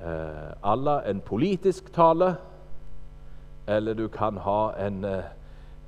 Eh, 0.00 0.52
Allah 0.62 1.02
en 1.10 1.20
politisk 1.20 1.92
tale, 1.92 2.36
eller 3.66 3.94
du 3.94 4.08
kan 4.08 4.36
ha 4.36 4.72
en, 4.86 5.04
eh, 5.04 5.24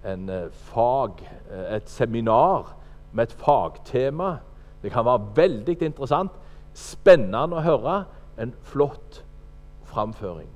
en 0.04 0.28
eh, 0.28 0.50
fag, 0.50 1.10
eh, 1.50 1.76
et 1.76 1.90
seminar 1.90 2.76
med 3.12 3.22
et 3.22 3.32
fagtema. 3.32 4.36
Det 4.82 4.92
kan 4.92 5.04
være 5.04 5.36
veldig 5.36 5.82
interessant, 5.82 6.32
spennende 6.74 7.56
å 7.56 7.64
høre. 7.64 8.04
En 8.38 8.52
flott 8.62 9.24
framføring. 9.84 10.48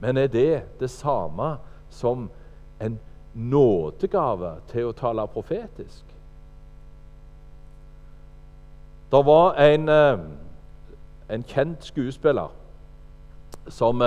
Men 0.00 0.16
er 0.16 0.26
det 0.26 0.62
det 0.80 0.90
samme 0.90 1.56
som 1.90 2.30
en 2.80 2.98
nådegave 3.34 4.56
til 4.68 4.88
å 4.88 4.92
tale 4.92 5.26
profetisk? 5.30 6.04
Det 9.12 9.20
var 9.26 9.54
en, 9.54 9.88
en 11.30 11.44
kjent 11.46 11.84
skuespiller 11.84 12.50
som 13.68 14.02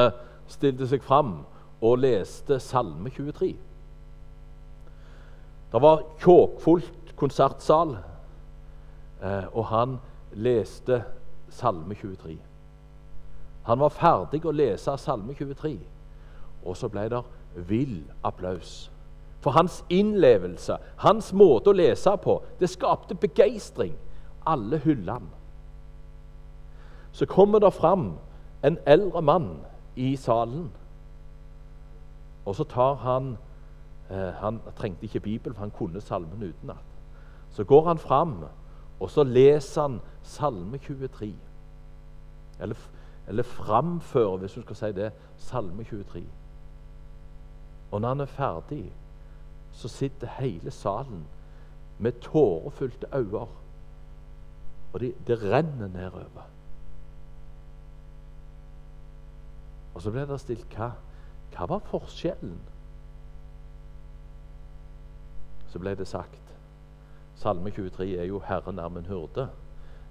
stilte 0.47 0.87
seg 0.87 1.03
fram 1.03 1.39
og 1.81 1.99
leste 1.99 2.59
Salme 2.59 3.09
23. 3.09 3.55
Det 5.71 5.81
var 5.81 6.03
kjåkfullt 6.23 7.15
konsertsal, 7.19 7.97
eh, 9.21 9.45
og 9.51 9.65
han 9.65 9.97
leste 10.33 11.03
Salme 11.49 11.95
23. 11.95 12.37
Han 13.65 13.79
var 13.79 13.89
ferdig 13.89 14.45
å 14.45 14.53
lese 14.53 14.97
Salme 14.97 15.33
23, 15.33 15.77
og 16.65 16.77
så 16.77 16.89
ble 16.89 17.07
det 17.09 17.23
vill 17.67 18.03
applaus. 18.23 18.89
For 19.41 19.51
hans 19.51 19.83
innlevelse, 19.89 20.77
hans 20.97 21.33
måte 21.33 21.69
å 21.69 21.77
lese 21.77 22.15
på, 22.17 22.39
det 22.59 22.69
skapte 22.69 23.15
begeistring. 23.15 23.93
Alle 24.45 24.77
hyllene. 24.77 25.29
Så 27.11 27.25
kommer 27.25 27.59
det 27.59 27.73
fram 27.73 28.17
en 28.63 28.77
eldre 28.85 29.21
mann 29.21 29.49
i 29.95 30.15
salen. 30.15 30.71
Og 32.45 32.55
så 32.55 32.63
tar 32.63 32.93
han 32.93 33.37
eh, 34.09 34.33
Han 34.41 34.59
trengte 34.77 35.03
ikke 35.03 35.19
Bibelen, 35.19 35.55
for 35.55 35.61
han 35.61 35.71
kunne 35.71 36.01
salmen 36.01 36.43
utenat. 36.43 36.85
Så 37.51 37.63
går 37.63 37.87
han 37.87 37.97
fram, 37.97 38.43
og 38.99 39.09
så 39.09 39.23
leser 39.23 39.81
han 39.81 40.01
Salme 40.23 40.77
23. 40.77 41.35
Eller, 42.59 42.75
eller 43.27 43.43
framfører, 43.43 44.37
hvis 44.37 44.53
du 44.53 44.61
skal 44.61 44.75
si 44.75 44.91
det, 44.91 45.11
Salme 45.37 45.83
23. 45.83 46.23
Og 47.91 48.01
når 48.01 48.07
han 48.07 48.19
er 48.19 48.25
ferdig, 48.25 48.91
så 49.71 49.87
sitter 49.87 50.27
hele 50.39 50.71
salen 50.71 51.25
med 51.99 52.11
tårefylte 52.11 53.07
øyne. 53.13 53.47
Og 54.93 54.99
det 54.99 55.13
de 55.27 55.35
renner 55.35 55.87
nedover. 55.87 56.47
Og 59.95 60.01
så 60.03 60.11
ble 60.11 60.25
det 60.27 60.39
stilt 60.43 60.75
hva, 60.75 60.91
hva 61.55 61.67
var 61.71 61.85
forskjellen? 61.87 62.57
Så 65.71 65.79
ble 65.79 65.95
det 65.95 66.07
sagt 66.07 66.41
Salme 67.35 67.71
23 67.71 68.15
er 68.15 68.23
jo 68.23 68.39
'Herren 68.39 68.79
er 68.79 68.89
min 68.89 69.05
hyrde'. 69.05 69.49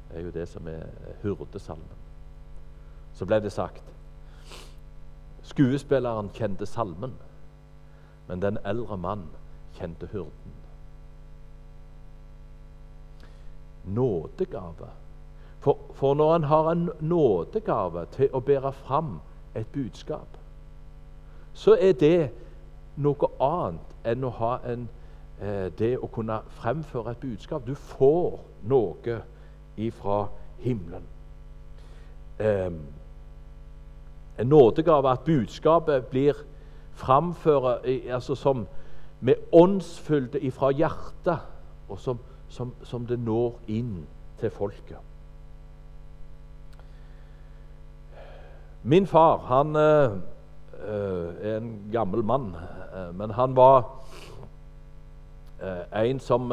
Det 0.08 0.18
er 0.18 0.20
jo 0.20 0.30
det 0.30 0.48
som 0.48 0.68
er 0.68 0.86
hyrdesalmen. 1.22 1.96
Så 3.14 3.24
ble 3.24 3.40
det 3.40 3.52
sagt 3.52 3.82
Skuespilleren 5.42 6.30
kjente 6.34 6.66
salmen, 6.66 7.14
men 8.28 8.42
den 8.42 8.58
eldre 8.64 8.96
mann 8.96 9.24
kjente 9.74 10.06
hyrden. 10.06 10.54
Nådegave. 13.84 14.88
For, 15.60 15.78
for 15.94 16.14
når 16.14 16.36
en 16.36 16.44
har 16.44 16.70
en 16.70 16.90
nådegave 17.00 18.06
til 18.06 18.28
å 18.32 18.40
bære 18.40 18.72
fram 18.72 19.20
et 19.54 19.66
budskap, 19.72 20.28
så 21.52 21.76
er 21.80 21.92
det 21.92 22.30
noe 22.96 23.30
annet 23.40 23.94
enn 24.06 24.24
å 24.24 24.30
ha 24.38 24.58
en, 24.66 24.88
eh, 25.40 25.70
det 25.78 25.98
å 25.98 26.06
kunne 26.06 26.40
fremføre 26.60 27.10
et 27.10 27.20
budskap. 27.20 27.66
Du 27.66 27.74
får 27.74 28.40
noe 28.62 29.22
ifra 29.76 30.28
himmelen. 30.58 31.06
Eh, 32.38 32.70
en 34.38 34.46
nådegave 34.46 35.10
at 35.10 35.24
budskapet 35.24 36.06
blir 36.06 36.34
framført 36.94 37.86
altså 37.86 38.34
som 38.34 38.66
med 39.20 39.34
åndsfylde 39.52 40.40
ifra 40.40 40.70
hjertet, 40.70 41.38
og 41.88 41.98
som, 41.98 42.18
som, 42.48 42.74
som 42.82 43.06
det 43.06 43.18
når 43.18 43.54
inn 43.68 44.06
til 44.40 44.50
folket. 44.50 45.13
Min 48.86 49.06
far 49.06 49.38
han 49.38 49.76
uh, 49.76 50.12
er 51.40 51.56
en 51.56 51.88
gammel 51.92 52.24
mann, 52.24 52.50
uh, 52.92 53.16
men 53.16 53.30
han 53.30 53.56
var 53.56 53.78
uh, 55.62 56.02
en 56.04 56.18
som 56.20 56.52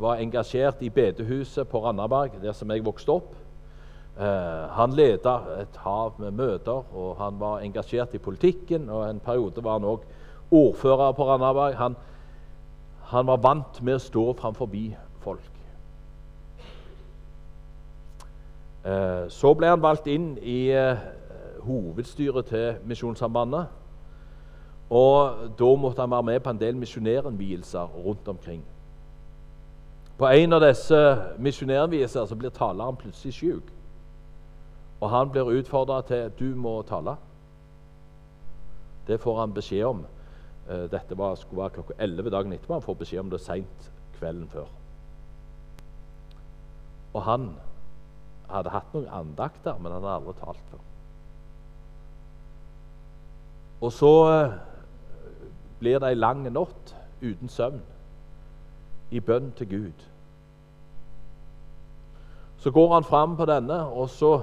var 0.00 0.16
engasjert 0.16 0.80
i 0.80 0.88
bedehuset 0.88 1.68
på 1.68 1.82
Randaberg, 1.84 2.38
der 2.42 2.52
som 2.52 2.70
jeg 2.70 2.84
vokste 2.84 3.12
opp. 3.12 3.34
han 4.70 4.94
leda 4.96 5.34
et 5.60 5.76
hav 5.76 6.14
med 6.18 6.30
møter, 6.30 6.94
og 6.96 7.16
han 7.18 7.40
var 7.40 7.60
engasjert 7.60 8.14
i 8.14 8.18
politikken. 8.18 8.88
og 8.90 9.10
En 9.10 9.20
periode 9.20 9.64
var 9.64 9.72
han 9.72 9.84
òg 9.84 10.06
ordfører 10.50 11.12
på 11.12 11.26
Randaberg. 11.28 11.76
Han, 11.76 11.96
han 13.02 13.26
var 13.26 13.36
vant 13.36 13.82
med 13.82 13.94
å 13.94 13.98
stå 13.98 14.32
framfor 14.32 14.72
folk. 15.20 15.52
Så 19.28 19.54
ble 19.54 19.68
han 19.68 19.82
valgt 19.82 20.06
inn 20.06 20.38
i 20.40 20.72
hovedstyret 21.66 22.46
til 22.46 22.80
Misjonssambandet. 22.86 23.66
Og 24.90 25.36
da 25.58 25.74
måtte 25.76 26.00
han 26.00 26.10
være 26.10 26.22
med 26.22 26.40
på 26.40 26.50
en 26.50 26.60
del 26.60 26.76
misjonærinnvielser 26.78 27.84
rundt 28.06 28.28
omkring. 28.28 28.62
På 30.18 30.26
en 30.26 30.52
av 30.52 30.62
disse 30.62 31.00
misjonærenvielser 31.38 32.34
blir 32.38 32.54
taleren 32.54 32.96
plutselig 32.96 33.34
syk. 33.34 33.72
Og 35.00 35.10
han 35.10 35.30
blir 35.30 35.50
utfordra 35.58 36.00
til 36.06 36.30
du 36.38 36.54
må 36.56 36.78
tale. 36.88 37.16
Det 39.06 39.20
får 39.20 39.40
han 39.40 39.52
beskjed 39.54 39.84
om. 39.84 40.06
Eh, 40.70 40.86
dette 40.90 41.18
var, 41.18 41.34
skulle 41.34 41.62
være 41.62 41.70
klokka 41.70 41.94
11 41.98 42.30
dagen 42.30 42.52
etterpå. 42.52 42.72
Han 42.72 42.82
får 42.82 42.94
beskjed 43.02 43.20
om 43.20 43.30
det 43.30 43.40
seint 43.40 43.92
kvelden 44.18 44.48
før. 44.48 44.66
Og 47.14 47.22
han 47.22 47.50
hadde 48.50 48.72
hatt 48.72 48.94
noen 48.94 49.08
andakter, 49.12 49.78
men 49.78 49.92
han 49.92 50.02
hadde 50.02 50.16
aldri 50.20 50.34
talt 50.40 50.70
før. 50.70 50.82
Og 53.80 53.92
så 53.92 54.12
eh, 54.32 54.52
blir 55.78 55.98
det 55.98 56.08
ei 56.08 56.18
lang 56.18 56.46
natt 56.52 56.94
uten 57.22 57.48
søvn 57.48 57.82
i 59.10 59.20
bønn 59.20 59.52
til 59.56 59.68
Gud. 59.68 60.04
Så 62.58 62.70
går 62.70 62.94
han 62.94 63.04
fram 63.04 63.36
på 63.36 63.46
denne, 63.46 63.84
og 63.86 64.10
så 64.10 64.42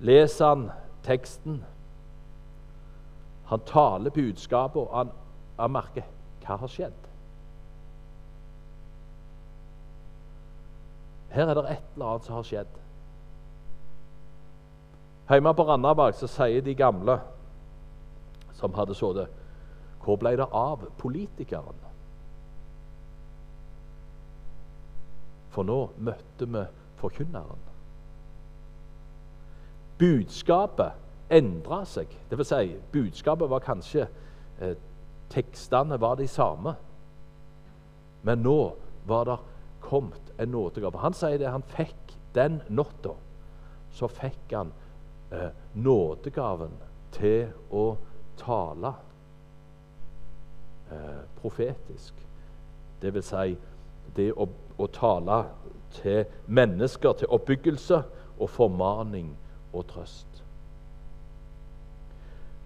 leser 0.00 0.46
han 0.46 0.70
teksten. 1.04 1.64
Han 3.46 3.60
taler 3.66 4.10
budskapet, 4.10 4.82
og 4.82 4.96
han, 4.96 5.12
han 5.60 5.70
merker 5.70 6.08
hva 6.46 6.56
har 6.56 6.70
skjedd. 6.70 7.06
Her 11.30 11.46
er 11.50 11.54
det 11.54 11.64
et 11.70 11.94
eller 11.94 12.10
annet 12.10 12.26
som 12.26 12.34
har 12.38 12.48
skjedd. 12.48 12.74
Hjemme 15.30 15.52
på 15.54 15.66
Randaberg 15.68 16.14
så 16.14 16.28
sier 16.30 16.62
de 16.62 16.74
gamle 16.74 17.18
som 18.56 18.74
hadde 18.74 18.94
sittet 18.96 19.42
Hvor 20.04 20.16
ble 20.16 20.36
det 20.38 20.46
av 20.54 20.84
politikeren? 20.98 21.80
For 25.50 25.64
nå 25.64 25.78
møtte 25.98 26.46
vi 26.46 26.62
forkynneren. 27.00 27.62
Budskapet 29.98 31.32
endra 31.32 31.80
seg. 31.88 32.12
Det 32.30 32.38
vil 32.38 32.46
si, 32.46 32.76
budskapet 32.92 33.50
var 33.50 33.64
kanskje 33.64 34.06
eh, 34.60 34.76
Tekstene 35.32 35.96
var 35.98 36.20
de 36.20 36.28
samme. 36.30 36.76
Men 38.22 38.44
nå 38.44 38.76
var 39.08 39.24
det 39.26 39.38
kommet 39.82 40.32
en 40.38 40.52
nådegave. 40.54 41.00
Han 41.02 41.16
sier 41.16 41.40
det, 41.40 41.50
han 41.50 41.64
fikk 41.66 42.14
den 42.36 42.60
natta. 42.68 43.16
Så 43.96 44.06
fikk 44.12 44.52
han 44.54 44.70
eh, 45.32 45.50
nådegaven 45.74 46.76
til 47.16 47.48
å 47.74 47.96
tale 48.38 48.92
eh, 50.92 51.22
profetisk. 51.40 52.14
Det 53.02 53.14
vil 53.14 53.22
si 53.22 53.56
det 54.16 54.30
å, 54.32 54.48
å, 54.78 54.86
tale 54.86 55.42
til 55.96 56.24
mennesker 56.46 57.12
til 57.20 57.32
oppbyggelse 57.32 58.02
og 58.38 58.50
formaning 58.50 59.30
og 59.72 59.86
trøst. 59.90 60.42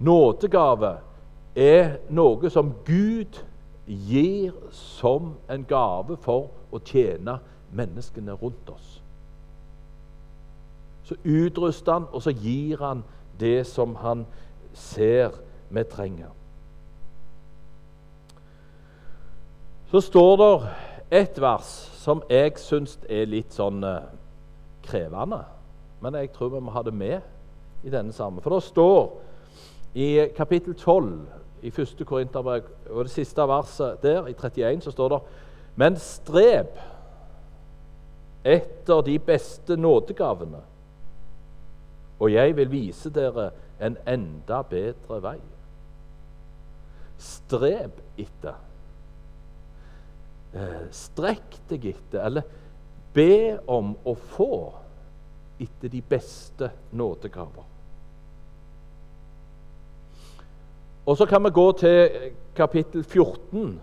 Nådegave 0.00 0.96
er 1.56 1.98
noe 2.08 2.50
som 2.50 2.72
Gud 2.86 3.42
gir 3.86 4.54
som 4.72 5.34
en 5.50 5.64
gave 5.68 6.16
for 6.22 6.48
å 6.72 6.80
tjene 6.84 7.40
menneskene 7.74 8.32
rundt 8.38 8.70
oss. 8.70 9.00
Så 11.04 11.16
utruster 11.24 11.92
han, 11.92 12.06
og 12.12 12.22
så 12.22 12.30
gir 12.30 12.78
han 12.78 13.02
det 13.40 13.66
som 13.66 13.96
han 13.98 14.26
ser 14.74 15.34
vi 15.70 15.84
trenger. 15.84 16.30
Så 19.90 20.00
står 20.00 20.36
det 20.36 20.52
et 21.22 21.40
vers 21.42 21.70
som 21.98 22.22
jeg 22.30 22.54
syns 22.62 22.98
er 23.10 23.26
litt 23.26 23.54
sånn 23.54 23.82
uh, 23.82 24.06
krevende. 24.86 25.40
Men 26.00 26.14
jeg 26.20 26.30
tror 26.34 26.54
vi 26.54 26.62
må 26.62 26.72
ha 26.74 26.82
det 26.86 26.94
med 26.94 27.18
i 27.82 27.90
denne 27.90 28.14
sammen. 28.14 28.42
For 28.42 28.54
det 28.54 28.62
står 28.68 29.10
i 29.98 30.08
kapittel 30.36 30.76
12 30.78 31.10
i 31.66 31.72
1. 31.74 32.04
Korinterbrev, 32.06 32.70
og 32.90 33.04
det 33.04 33.12
siste 33.12 33.44
verset 33.48 34.02
der, 34.02 34.28
i 34.30 34.34
31, 34.34 34.84
så 34.84 34.94
står 34.94 35.08
det 35.08 35.20
Men 35.76 35.96
streb 35.96 36.78
etter 38.44 39.02
de 39.04 39.18
beste 39.18 39.76
nådegavene, 39.76 40.62
og 42.20 42.32
jeg 42.32 42.56
vil 42.56 42.70
vise 42.70 43.10
dere 43.10 43.50
en 43.80 43.96
enda 44.08 44.62
bedre 44.62 45.20
vei. 45.22 45.38
Streb 47.20 48.00
etter. 48.18 48.56
Eh, 50.56 50.86
strekk 50.90 51.58
deg 51.70 51.90
etter, 51.92 52.24
eller 52.26 52.42
be 53.14 53.58
om 53.70 53.92
å 54.04 54.14
få 54.34 54.54
etter 55.60 55.92
de 55.92 56.00
beste 56.00 56.70
nådegaver. 56.96 57.66
Og 61.06 61.16
Så 61.16 61.26
kan 61.26 61.42
vi 61.42 61.50
gå 61.50 61.72
til 61.72 62.10
kapittel 62.54 63.04
14, 63.04 63.80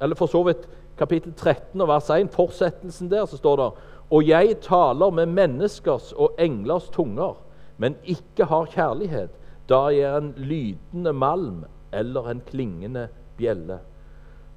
eller 0.00 0.14
for 0.14 0.26
så 0.26 0.42
vidt 0.42 0.68
kapittel 0.98 1.32
13 1.32 1.80
og 1.80 1.88
vers 1.88 2.10
1. 2.10 2.30
Fortsettelsen 2.32 3.10
der 3.10 3.26
så 3.26 3.36
står 3.36 3.56
det 3.56 3.70
Og 4.10 4.28
jeg 4.28 4.56
taler 4.60 5.10
med 5.10 5.26
menneskers 5.26 6.12
og 6.12 6.34
englers 6.38 6.88
tunger, 6.88 7.34
men 7.78 7.96
ikke 8.04 8.44
har 8.44 8.66
kjærlighet. 8.66 9.30
Da 9.68 9.88
er 9.90 10.16
en 10.18 10.34
lydende 10.36 11.12
malm 11.12 11.64
eller 11.94 12.30
en 12.30 12.42
klingende 12.46 13.08
bjelle. 13.36 13.78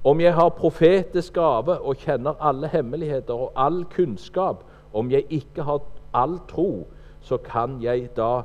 Om 0.04 0.22
jeg 0.22 0.34
har 0.34 0.50
profetisk 0.50 1.34
gave 1.34 1.80
og 1.80 1.96
kjenner 2.04 2.38
alle 2.42 2.68
hemmeligheter 2.68 3.34
og 3.34 3.52
all 3.56 3.84
kunnskap, 3.96 4.64
om 4.94 5.12
jeg 5.12 5.26
ikke 5.30 5.64
har 5.64 5.82
all 6.14 6.40
tro, 6.50 6.88
så 7.22 7.38
kan 7.38 7.82
jeg 7.84 8.10
da 8.18 8.42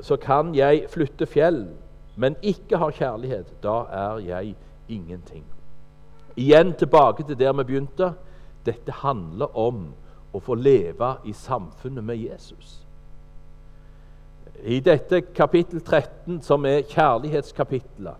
så 0.00 0.16
kan 0.16 0.54
jeg 0.54 0.84
flytte 0.92 1.26
fjell, 1.26 1.68
men 2.16 2.36
ikke 2.42 2.76
har 2.76 2.90
kjærlighet. 2.90 3.54
Da 3.62 3.82
er 3.90 4.18
jeg 4.18 4.54
ingenting. 4.88 5.44
Igjen 6.36 6.74
tilbake 6.74 7.24
til 7.24 7.38
der 7.38 7.52
vi 7.52 7.64
begynte. 7.64 8.12
Dette 8.66 8.92
handler 8.92 9.56
om 9.56 9.86
å 10.34 10.40
få 10.40 10.54
leve 10.54 11.14
i 11.24 11.32
samfunnet 11.32 12.04
med 12.04 12.16
Jesus. 12.16 12.85
I 14.64 14.80
dette 14.80 15.20
kapittel 15.20 15.80
13, 15.80 16.42
som 16.42 16.66
er 16.66 16.86
kjærlighetskapitlet, 16.88 18.14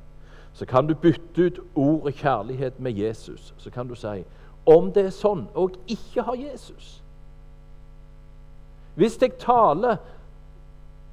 så 0.53 0.67
kan 0.67 0.87
du 0.87 0.95
bytte 0.95 1.47
ut 1.47 1.61
ordet 1.75 2.15
kjærlighet 2.15 2.81
med 2.81 2.93
Jesus. 2.93 3.55
Så 3.59 3.71
kan 3.71 3.89
du 3.89 3.95
si 3.95 4.25
om 4.67 4.91
det 4.93 5.05
er 5.07 5.15
sånn 5.15 5.45
og 5.55 5.77
ikke 5.87 6.25
har 6.27 6.35
Jesus 6.35 6.97
Hvis 8.97 9.19
jeg 9.23 9.37
taler 9.39 10.01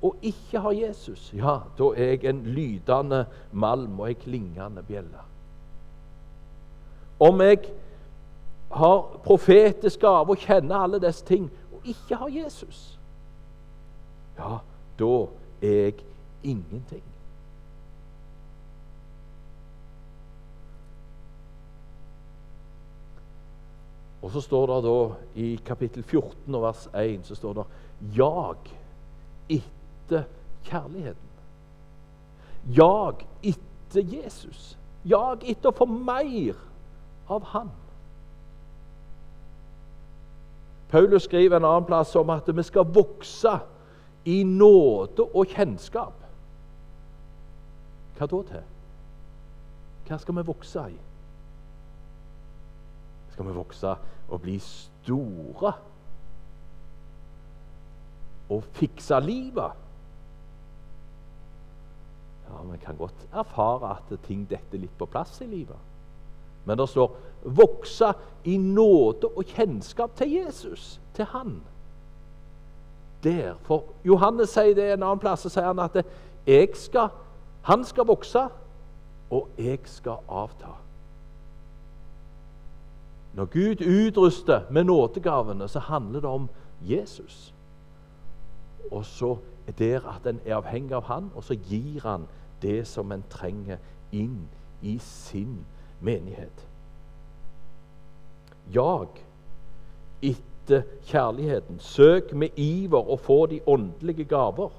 og 0.03 0.15
ikke 0.21 0.59
har 0.59 0.71
Jesus, 0.71 1.29
ja, 1.35 1.57
da 1.77 1.89
er 1.95 2.09
jeg 2.15 2.25
en 2.27 2.41
lydende 2.43 3.21
malm 3.51 3.99
og 3.99 4.09
ei 4.09 4.17
klingende 4.19 4.83
bjelle. 4.83 5.21
Om 7.23 7.41
jeg 7.41 7.59
har 8.71 8.97
profetisk 9.23 9.99
gave 10.03 10.35
og 10.35 10.43
kjenner 10.43 10.83
alle 10.83 10.99
disse 10.99 11.23
ting 11.25 11.47
og 11.71 11.87
ikke 11.87 12.19
har 12.19 12.31
Jesus, 12.35 12.81
ja, 14.39 14.57
da 14.99 15.27
er 15.61 15.79
jeg 15.83 15.93
ingenting. 16.43 17.03
Og 24.23 24.31
så 24.31 24.41
står 24.41 24.69
det 24.71 24.79
da 24.85 24.97
i 25.35 25.47
kapittel 25.65 26.03
14 26.03 26.55
og 26.55 26.61
vers 26.63 26.87
1 26.95 27.27
så 27.27 27.35
står 27.35 27.53
det 27.57 27.65
Jag 28.15 28.69
etter 29.51 30.23
kjærligheten. 30.63 31.29
Jag 32.71 33.25
etter 33.43 34.01
Jesus. 34.01 34.77
Jag 35.03 35.43
etter 35.43 35.73
å 35.73 35.75
få 35.75 35.85
mer 35.85 36.55
av 37.27 37.43
Han. 37.51 37.71
Paulus 40.93 41.23
skriver 41.27 41.57
en 41.57 41.65
annen 41.65 41.87
plass 41.89 42.15
om 42.15 42.29
at 42.29 42.47
vi 42.47 42.63
skal 42.63 42.87
vokse 42.95 43.57
i 44.25 44.43
nåde 44.43 45.25
og 45.25 45.47
kjennskap. 45.51 46.19
Hva 48.17 48.27
da 48.29 48.41
til? 48.47 48.69
Hva 50.07 50.19
skal 50.19 50.37
vi 50.37 50.45
vokse 50.47 50.83
i? 50.91 50.99
Skal 53.33 53.47
vi 53.47 53.55
vokse 53.55 53.95
og 54.29 54.41
bli 54.43 54.57
store? 54.61 55.73
Og 58.53 58.67
fikse 58.77 59.19
livet? 59.23 59.79
Ja, 62.43 62.61
Vi 62.71 62.77
kan 62.77 62.97
godt 62.97 63.27
erfare 63.33 63.95
at 63.95 64.19
ting 64.27 64.45
detter 64.49 64.77
litt 64.77 64.97
på 64.97 65.05
plass 65.05 65.41
i 65.41 65.47
livet. 65.47 65.79
Men 66.65 66.77
det 66.77 66.89
står 66.89 67.15
'vokse 67.43 68.13
i 68.43 68.57
nåde 68.57 69.27
og 69.27 69.43
kjennskap 69.45 70.15
til 70.15 70.27
Jesus', 70.27 70.99
til 71.13 71.25
Han 71.25 71.61
der. 73.23 73.55
For 73.63 73.83
Johannes 74.05 74.53
sier 74.53 74.75
det 74.75 74.93
en 74.93 75.03
annen 75.03 75.19
plass, 75.19 75.45
så 75.45 75.49
sier 75.49 75.69
han 75.71 75.79
at 75.79 76.03
skal, 76.77 77.09
han 77.63 77.85
skal 77.85 78.07
vokse, 78.07 78.47
og 79.31 79.49
jeg 79.57 79.79
skal 79.89 80.21
avta. 80.29 80.75
Når 83.33 83.45
Gud 83.45 83.81
utruster 83.81 84.61
med 84.69 84.83
nådegavene, 84.83 85.67
så 85.67 85.79
handler 85.79 86.19
det 86.19 86.29
om 86.29 86.49
Jesus. 86.81 87.53
Og 88.91 89.05
så 89.05 89.37
er 89.67 89.71
det 89.71 89.95
at 89.95 90.27
en 90.27 90.41
er 90.45 90.55
avhengig 90.55 90.93
av 90.93 91.07
han, 91.07 91.31
og 91.35 91.43
så 91.43 91.55
gir 91.55 92.01
han 92.03 92.27
det 92.61 92.83
som 92.87 93.11
en 93.11 93.23
trenger 93.29 93.77
inn 94.11 94.49
i 94.81 94.97
sin 94.99 95.65
menighet. 96.01 96.67
Jag 98.73 99.07
etter 100.21 100.52
kjærligheten. 101.05 101.79
Søk 101.79 102.33
med 102.33 102.49
iver 102.59 103.09
å 103.09 103.17
få 103.17 103.45
de 103.51 103.59
åndelige 103.67 104.25
gaver, 104.29 104.69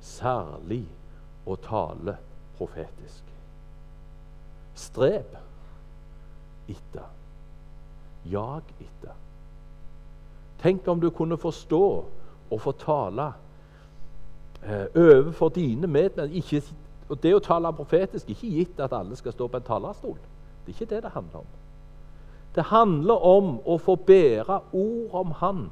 særlig 0.00 0.84
å 1.46 1.56
tale 1.56 2.16
profetisk. 2.58 3.22
Streb 4.74 5.36
etter. 6.68 7.08
Jag 8.26 8.62
etter. 8.80 9.14
Tenk 10.62 10.88
om 10.88 11.00
du 11.00 11.10
kunne 11.10 11.38
forstå 11.38 11.84
og 12.50 12.60
få 12.60 12.72
tale 12.72 13.32
eh, 14.64 14.86
overfor 14.94 15.48
dine 15.48 15.86
medmennesker. 15.86 16.72
Det 17.22 17.34
å 17.34 17.42
tale 17.42 17.70
profetisk 17.72 18.30
ikke 18.30 18.50
gitt 18.50 18.80
at 18.82 18.92
alle 18.92 19.16
skal 19.16 19.32
stå 19.32 19.46
på 19.46 19.60
en 19.60 19.68
talerstol. 19.68 20.18
Det 20.66 20.72
er 20.72 20.74
ikke 20.74 20.94
det 20.94 21.02
det 21.04 21.14
handler 21.14 21.44
om. 21.44 21.52
Det 22.56 22.64
handler 22.64 23.14
om 23.14 23.58
å 23.68 23.76
få 23.78 23.98
bære 24.00 24.60
ord 24.72 25.16
om 25.20 25.32
Han 25.40 25.66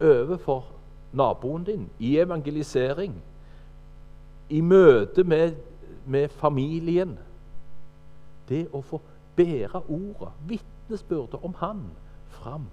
overfor 0.00 0.64
naboen 1.12 1.64
din, 1.64 1.88
i 1.98 2.16
evangelisering, 2.18 3.14
i 4.48 4.60
møte 4.60 5.24
med, 5.24 5.56
med 6.06 6.28
familien. 6.28 7.18
Det 8.48 8.66
å 8.72 8.82
få 8.82 9.00
bære 9.36 9.82
ordet, 9.88 10.30
vitnesbyrdet 10.46 11.42
om 11.42 11.54
Han, 11.58 11.84
fram. 12.38 12.66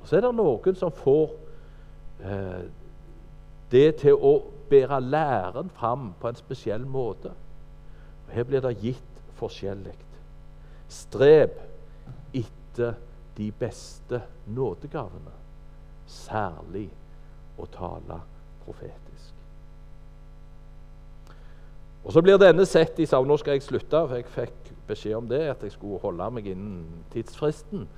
Og 0.00 0.08
Så 0.08 0.16
er 0.16 0.26
det 0.26 0.34
noen 0.38 0.78
som 0.78 0.92
får 0.94 1.30
eh, 2.22 2.66
det 3.70 3.86
til 4.02 4.14
å 4.14 4.36
bære 4.70 5.00
læren 5.00 5.70
fram 5.74 6.12
på 6.20 6.28
en 6.28 6.38
spesiell 6.38 6.86
måte. 6.86 7.32
Og 8.26 8.34
Her 8.34 8.44
blir 8.46 8.62
det 8.62 8.76
gitt 8.82 9.22
forskjellig. 9.40 9.94
Streb 10.88 11.56
etter 12.76 12.94
de 13.36 13.52
beste 13.52 14.22
nådegavene, 14.46 15.32
særlig 16.06 16.88
å 17.58 17.66
tale 17.66 18.20
profetisk. 18.64 19.32
Og 22.04 22.12
Så 22.12 22.22
blir 22.22 22.38
denne 22.38 22.66
sett 22.66 22.98
i 22.98 23.06
Nå 23.06 23.36
skal 23.36 23.52
jeg 23.52 23.62
slutte, 23.62 24.08
for 24.08 24.14
jeg 24.14 24.24
fikk 24.26 24.72
beskjed 24.86 25.14
om 25.16 25.28
det, 25.28 25.48
at 25.50 25.62
jeg 25.62 25.72
skulle 25.72 25.98
holde 25.98 26.30
meg 26.30 26.46
innen 26.46 27.04
tidsfristen. 27.12 27.88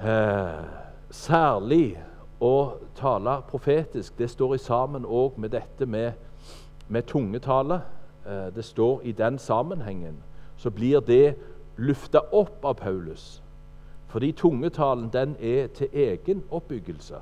Eh, 0.00 0.64
særlig 1.10 1.98
å 2.40 2.76
tale 2.94 3.42
profetisk. 3.48 4.18
Det 4.18 4.30
står 4.30 4.54
i 4.54 4.58
sammen 4.58 5.04
òg 5.04 5.38
med 5.38 5.50
dette 5.50 5.86
med, 5.86 6.12
med 6.88 7.02
tungetale. 7.06 7.80
Eh, 8.26 8.52
det 8.54 8.64
står 8.64 9.00
i 9.02 9.12
den 9.12 9.38
sammenhengen. 9.38 10.22
Så 10.56 10.70
blir 10.70 11.00
det 11.00 11.36
lufta 11.76 12.20
opp 12.32 12.64
av 12.64 12.74
Paulus. 12.74 13.43
Fordi 14.14 14.32
tungetalen 14.32 15.08
den 15.12 15.36
er 15.40 15.66
til 15.66 15.88
egen 15.92 16.44
oppbyggelse, 16.50 17.16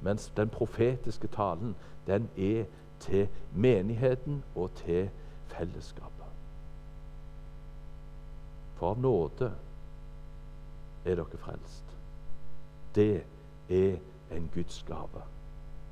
mens 0.00 0.32
den 0.36 0.48
profetiske 0.48 1.26
talen 1.26 1.76
den 2.06 2.30
er 2.38 2.64
til 3.00 3.28
menigheten 3.54 4.44
og 4.54 4.70
til 4.74 5.10
fellesskapet. 5.46 6.30
For 8.78 8.94
av 8.94 9.02
nåde 9.04 9.50
er 11.04 11.20
dere 11.20 11.42
frelst. 11.44 11.92
Det 12.94 13.20
er 13.68 14.00
en 14.32 14.48
Guds 14.54 14.82
gave. 14.88 15.28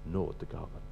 Nådegaven. 0.06 0.88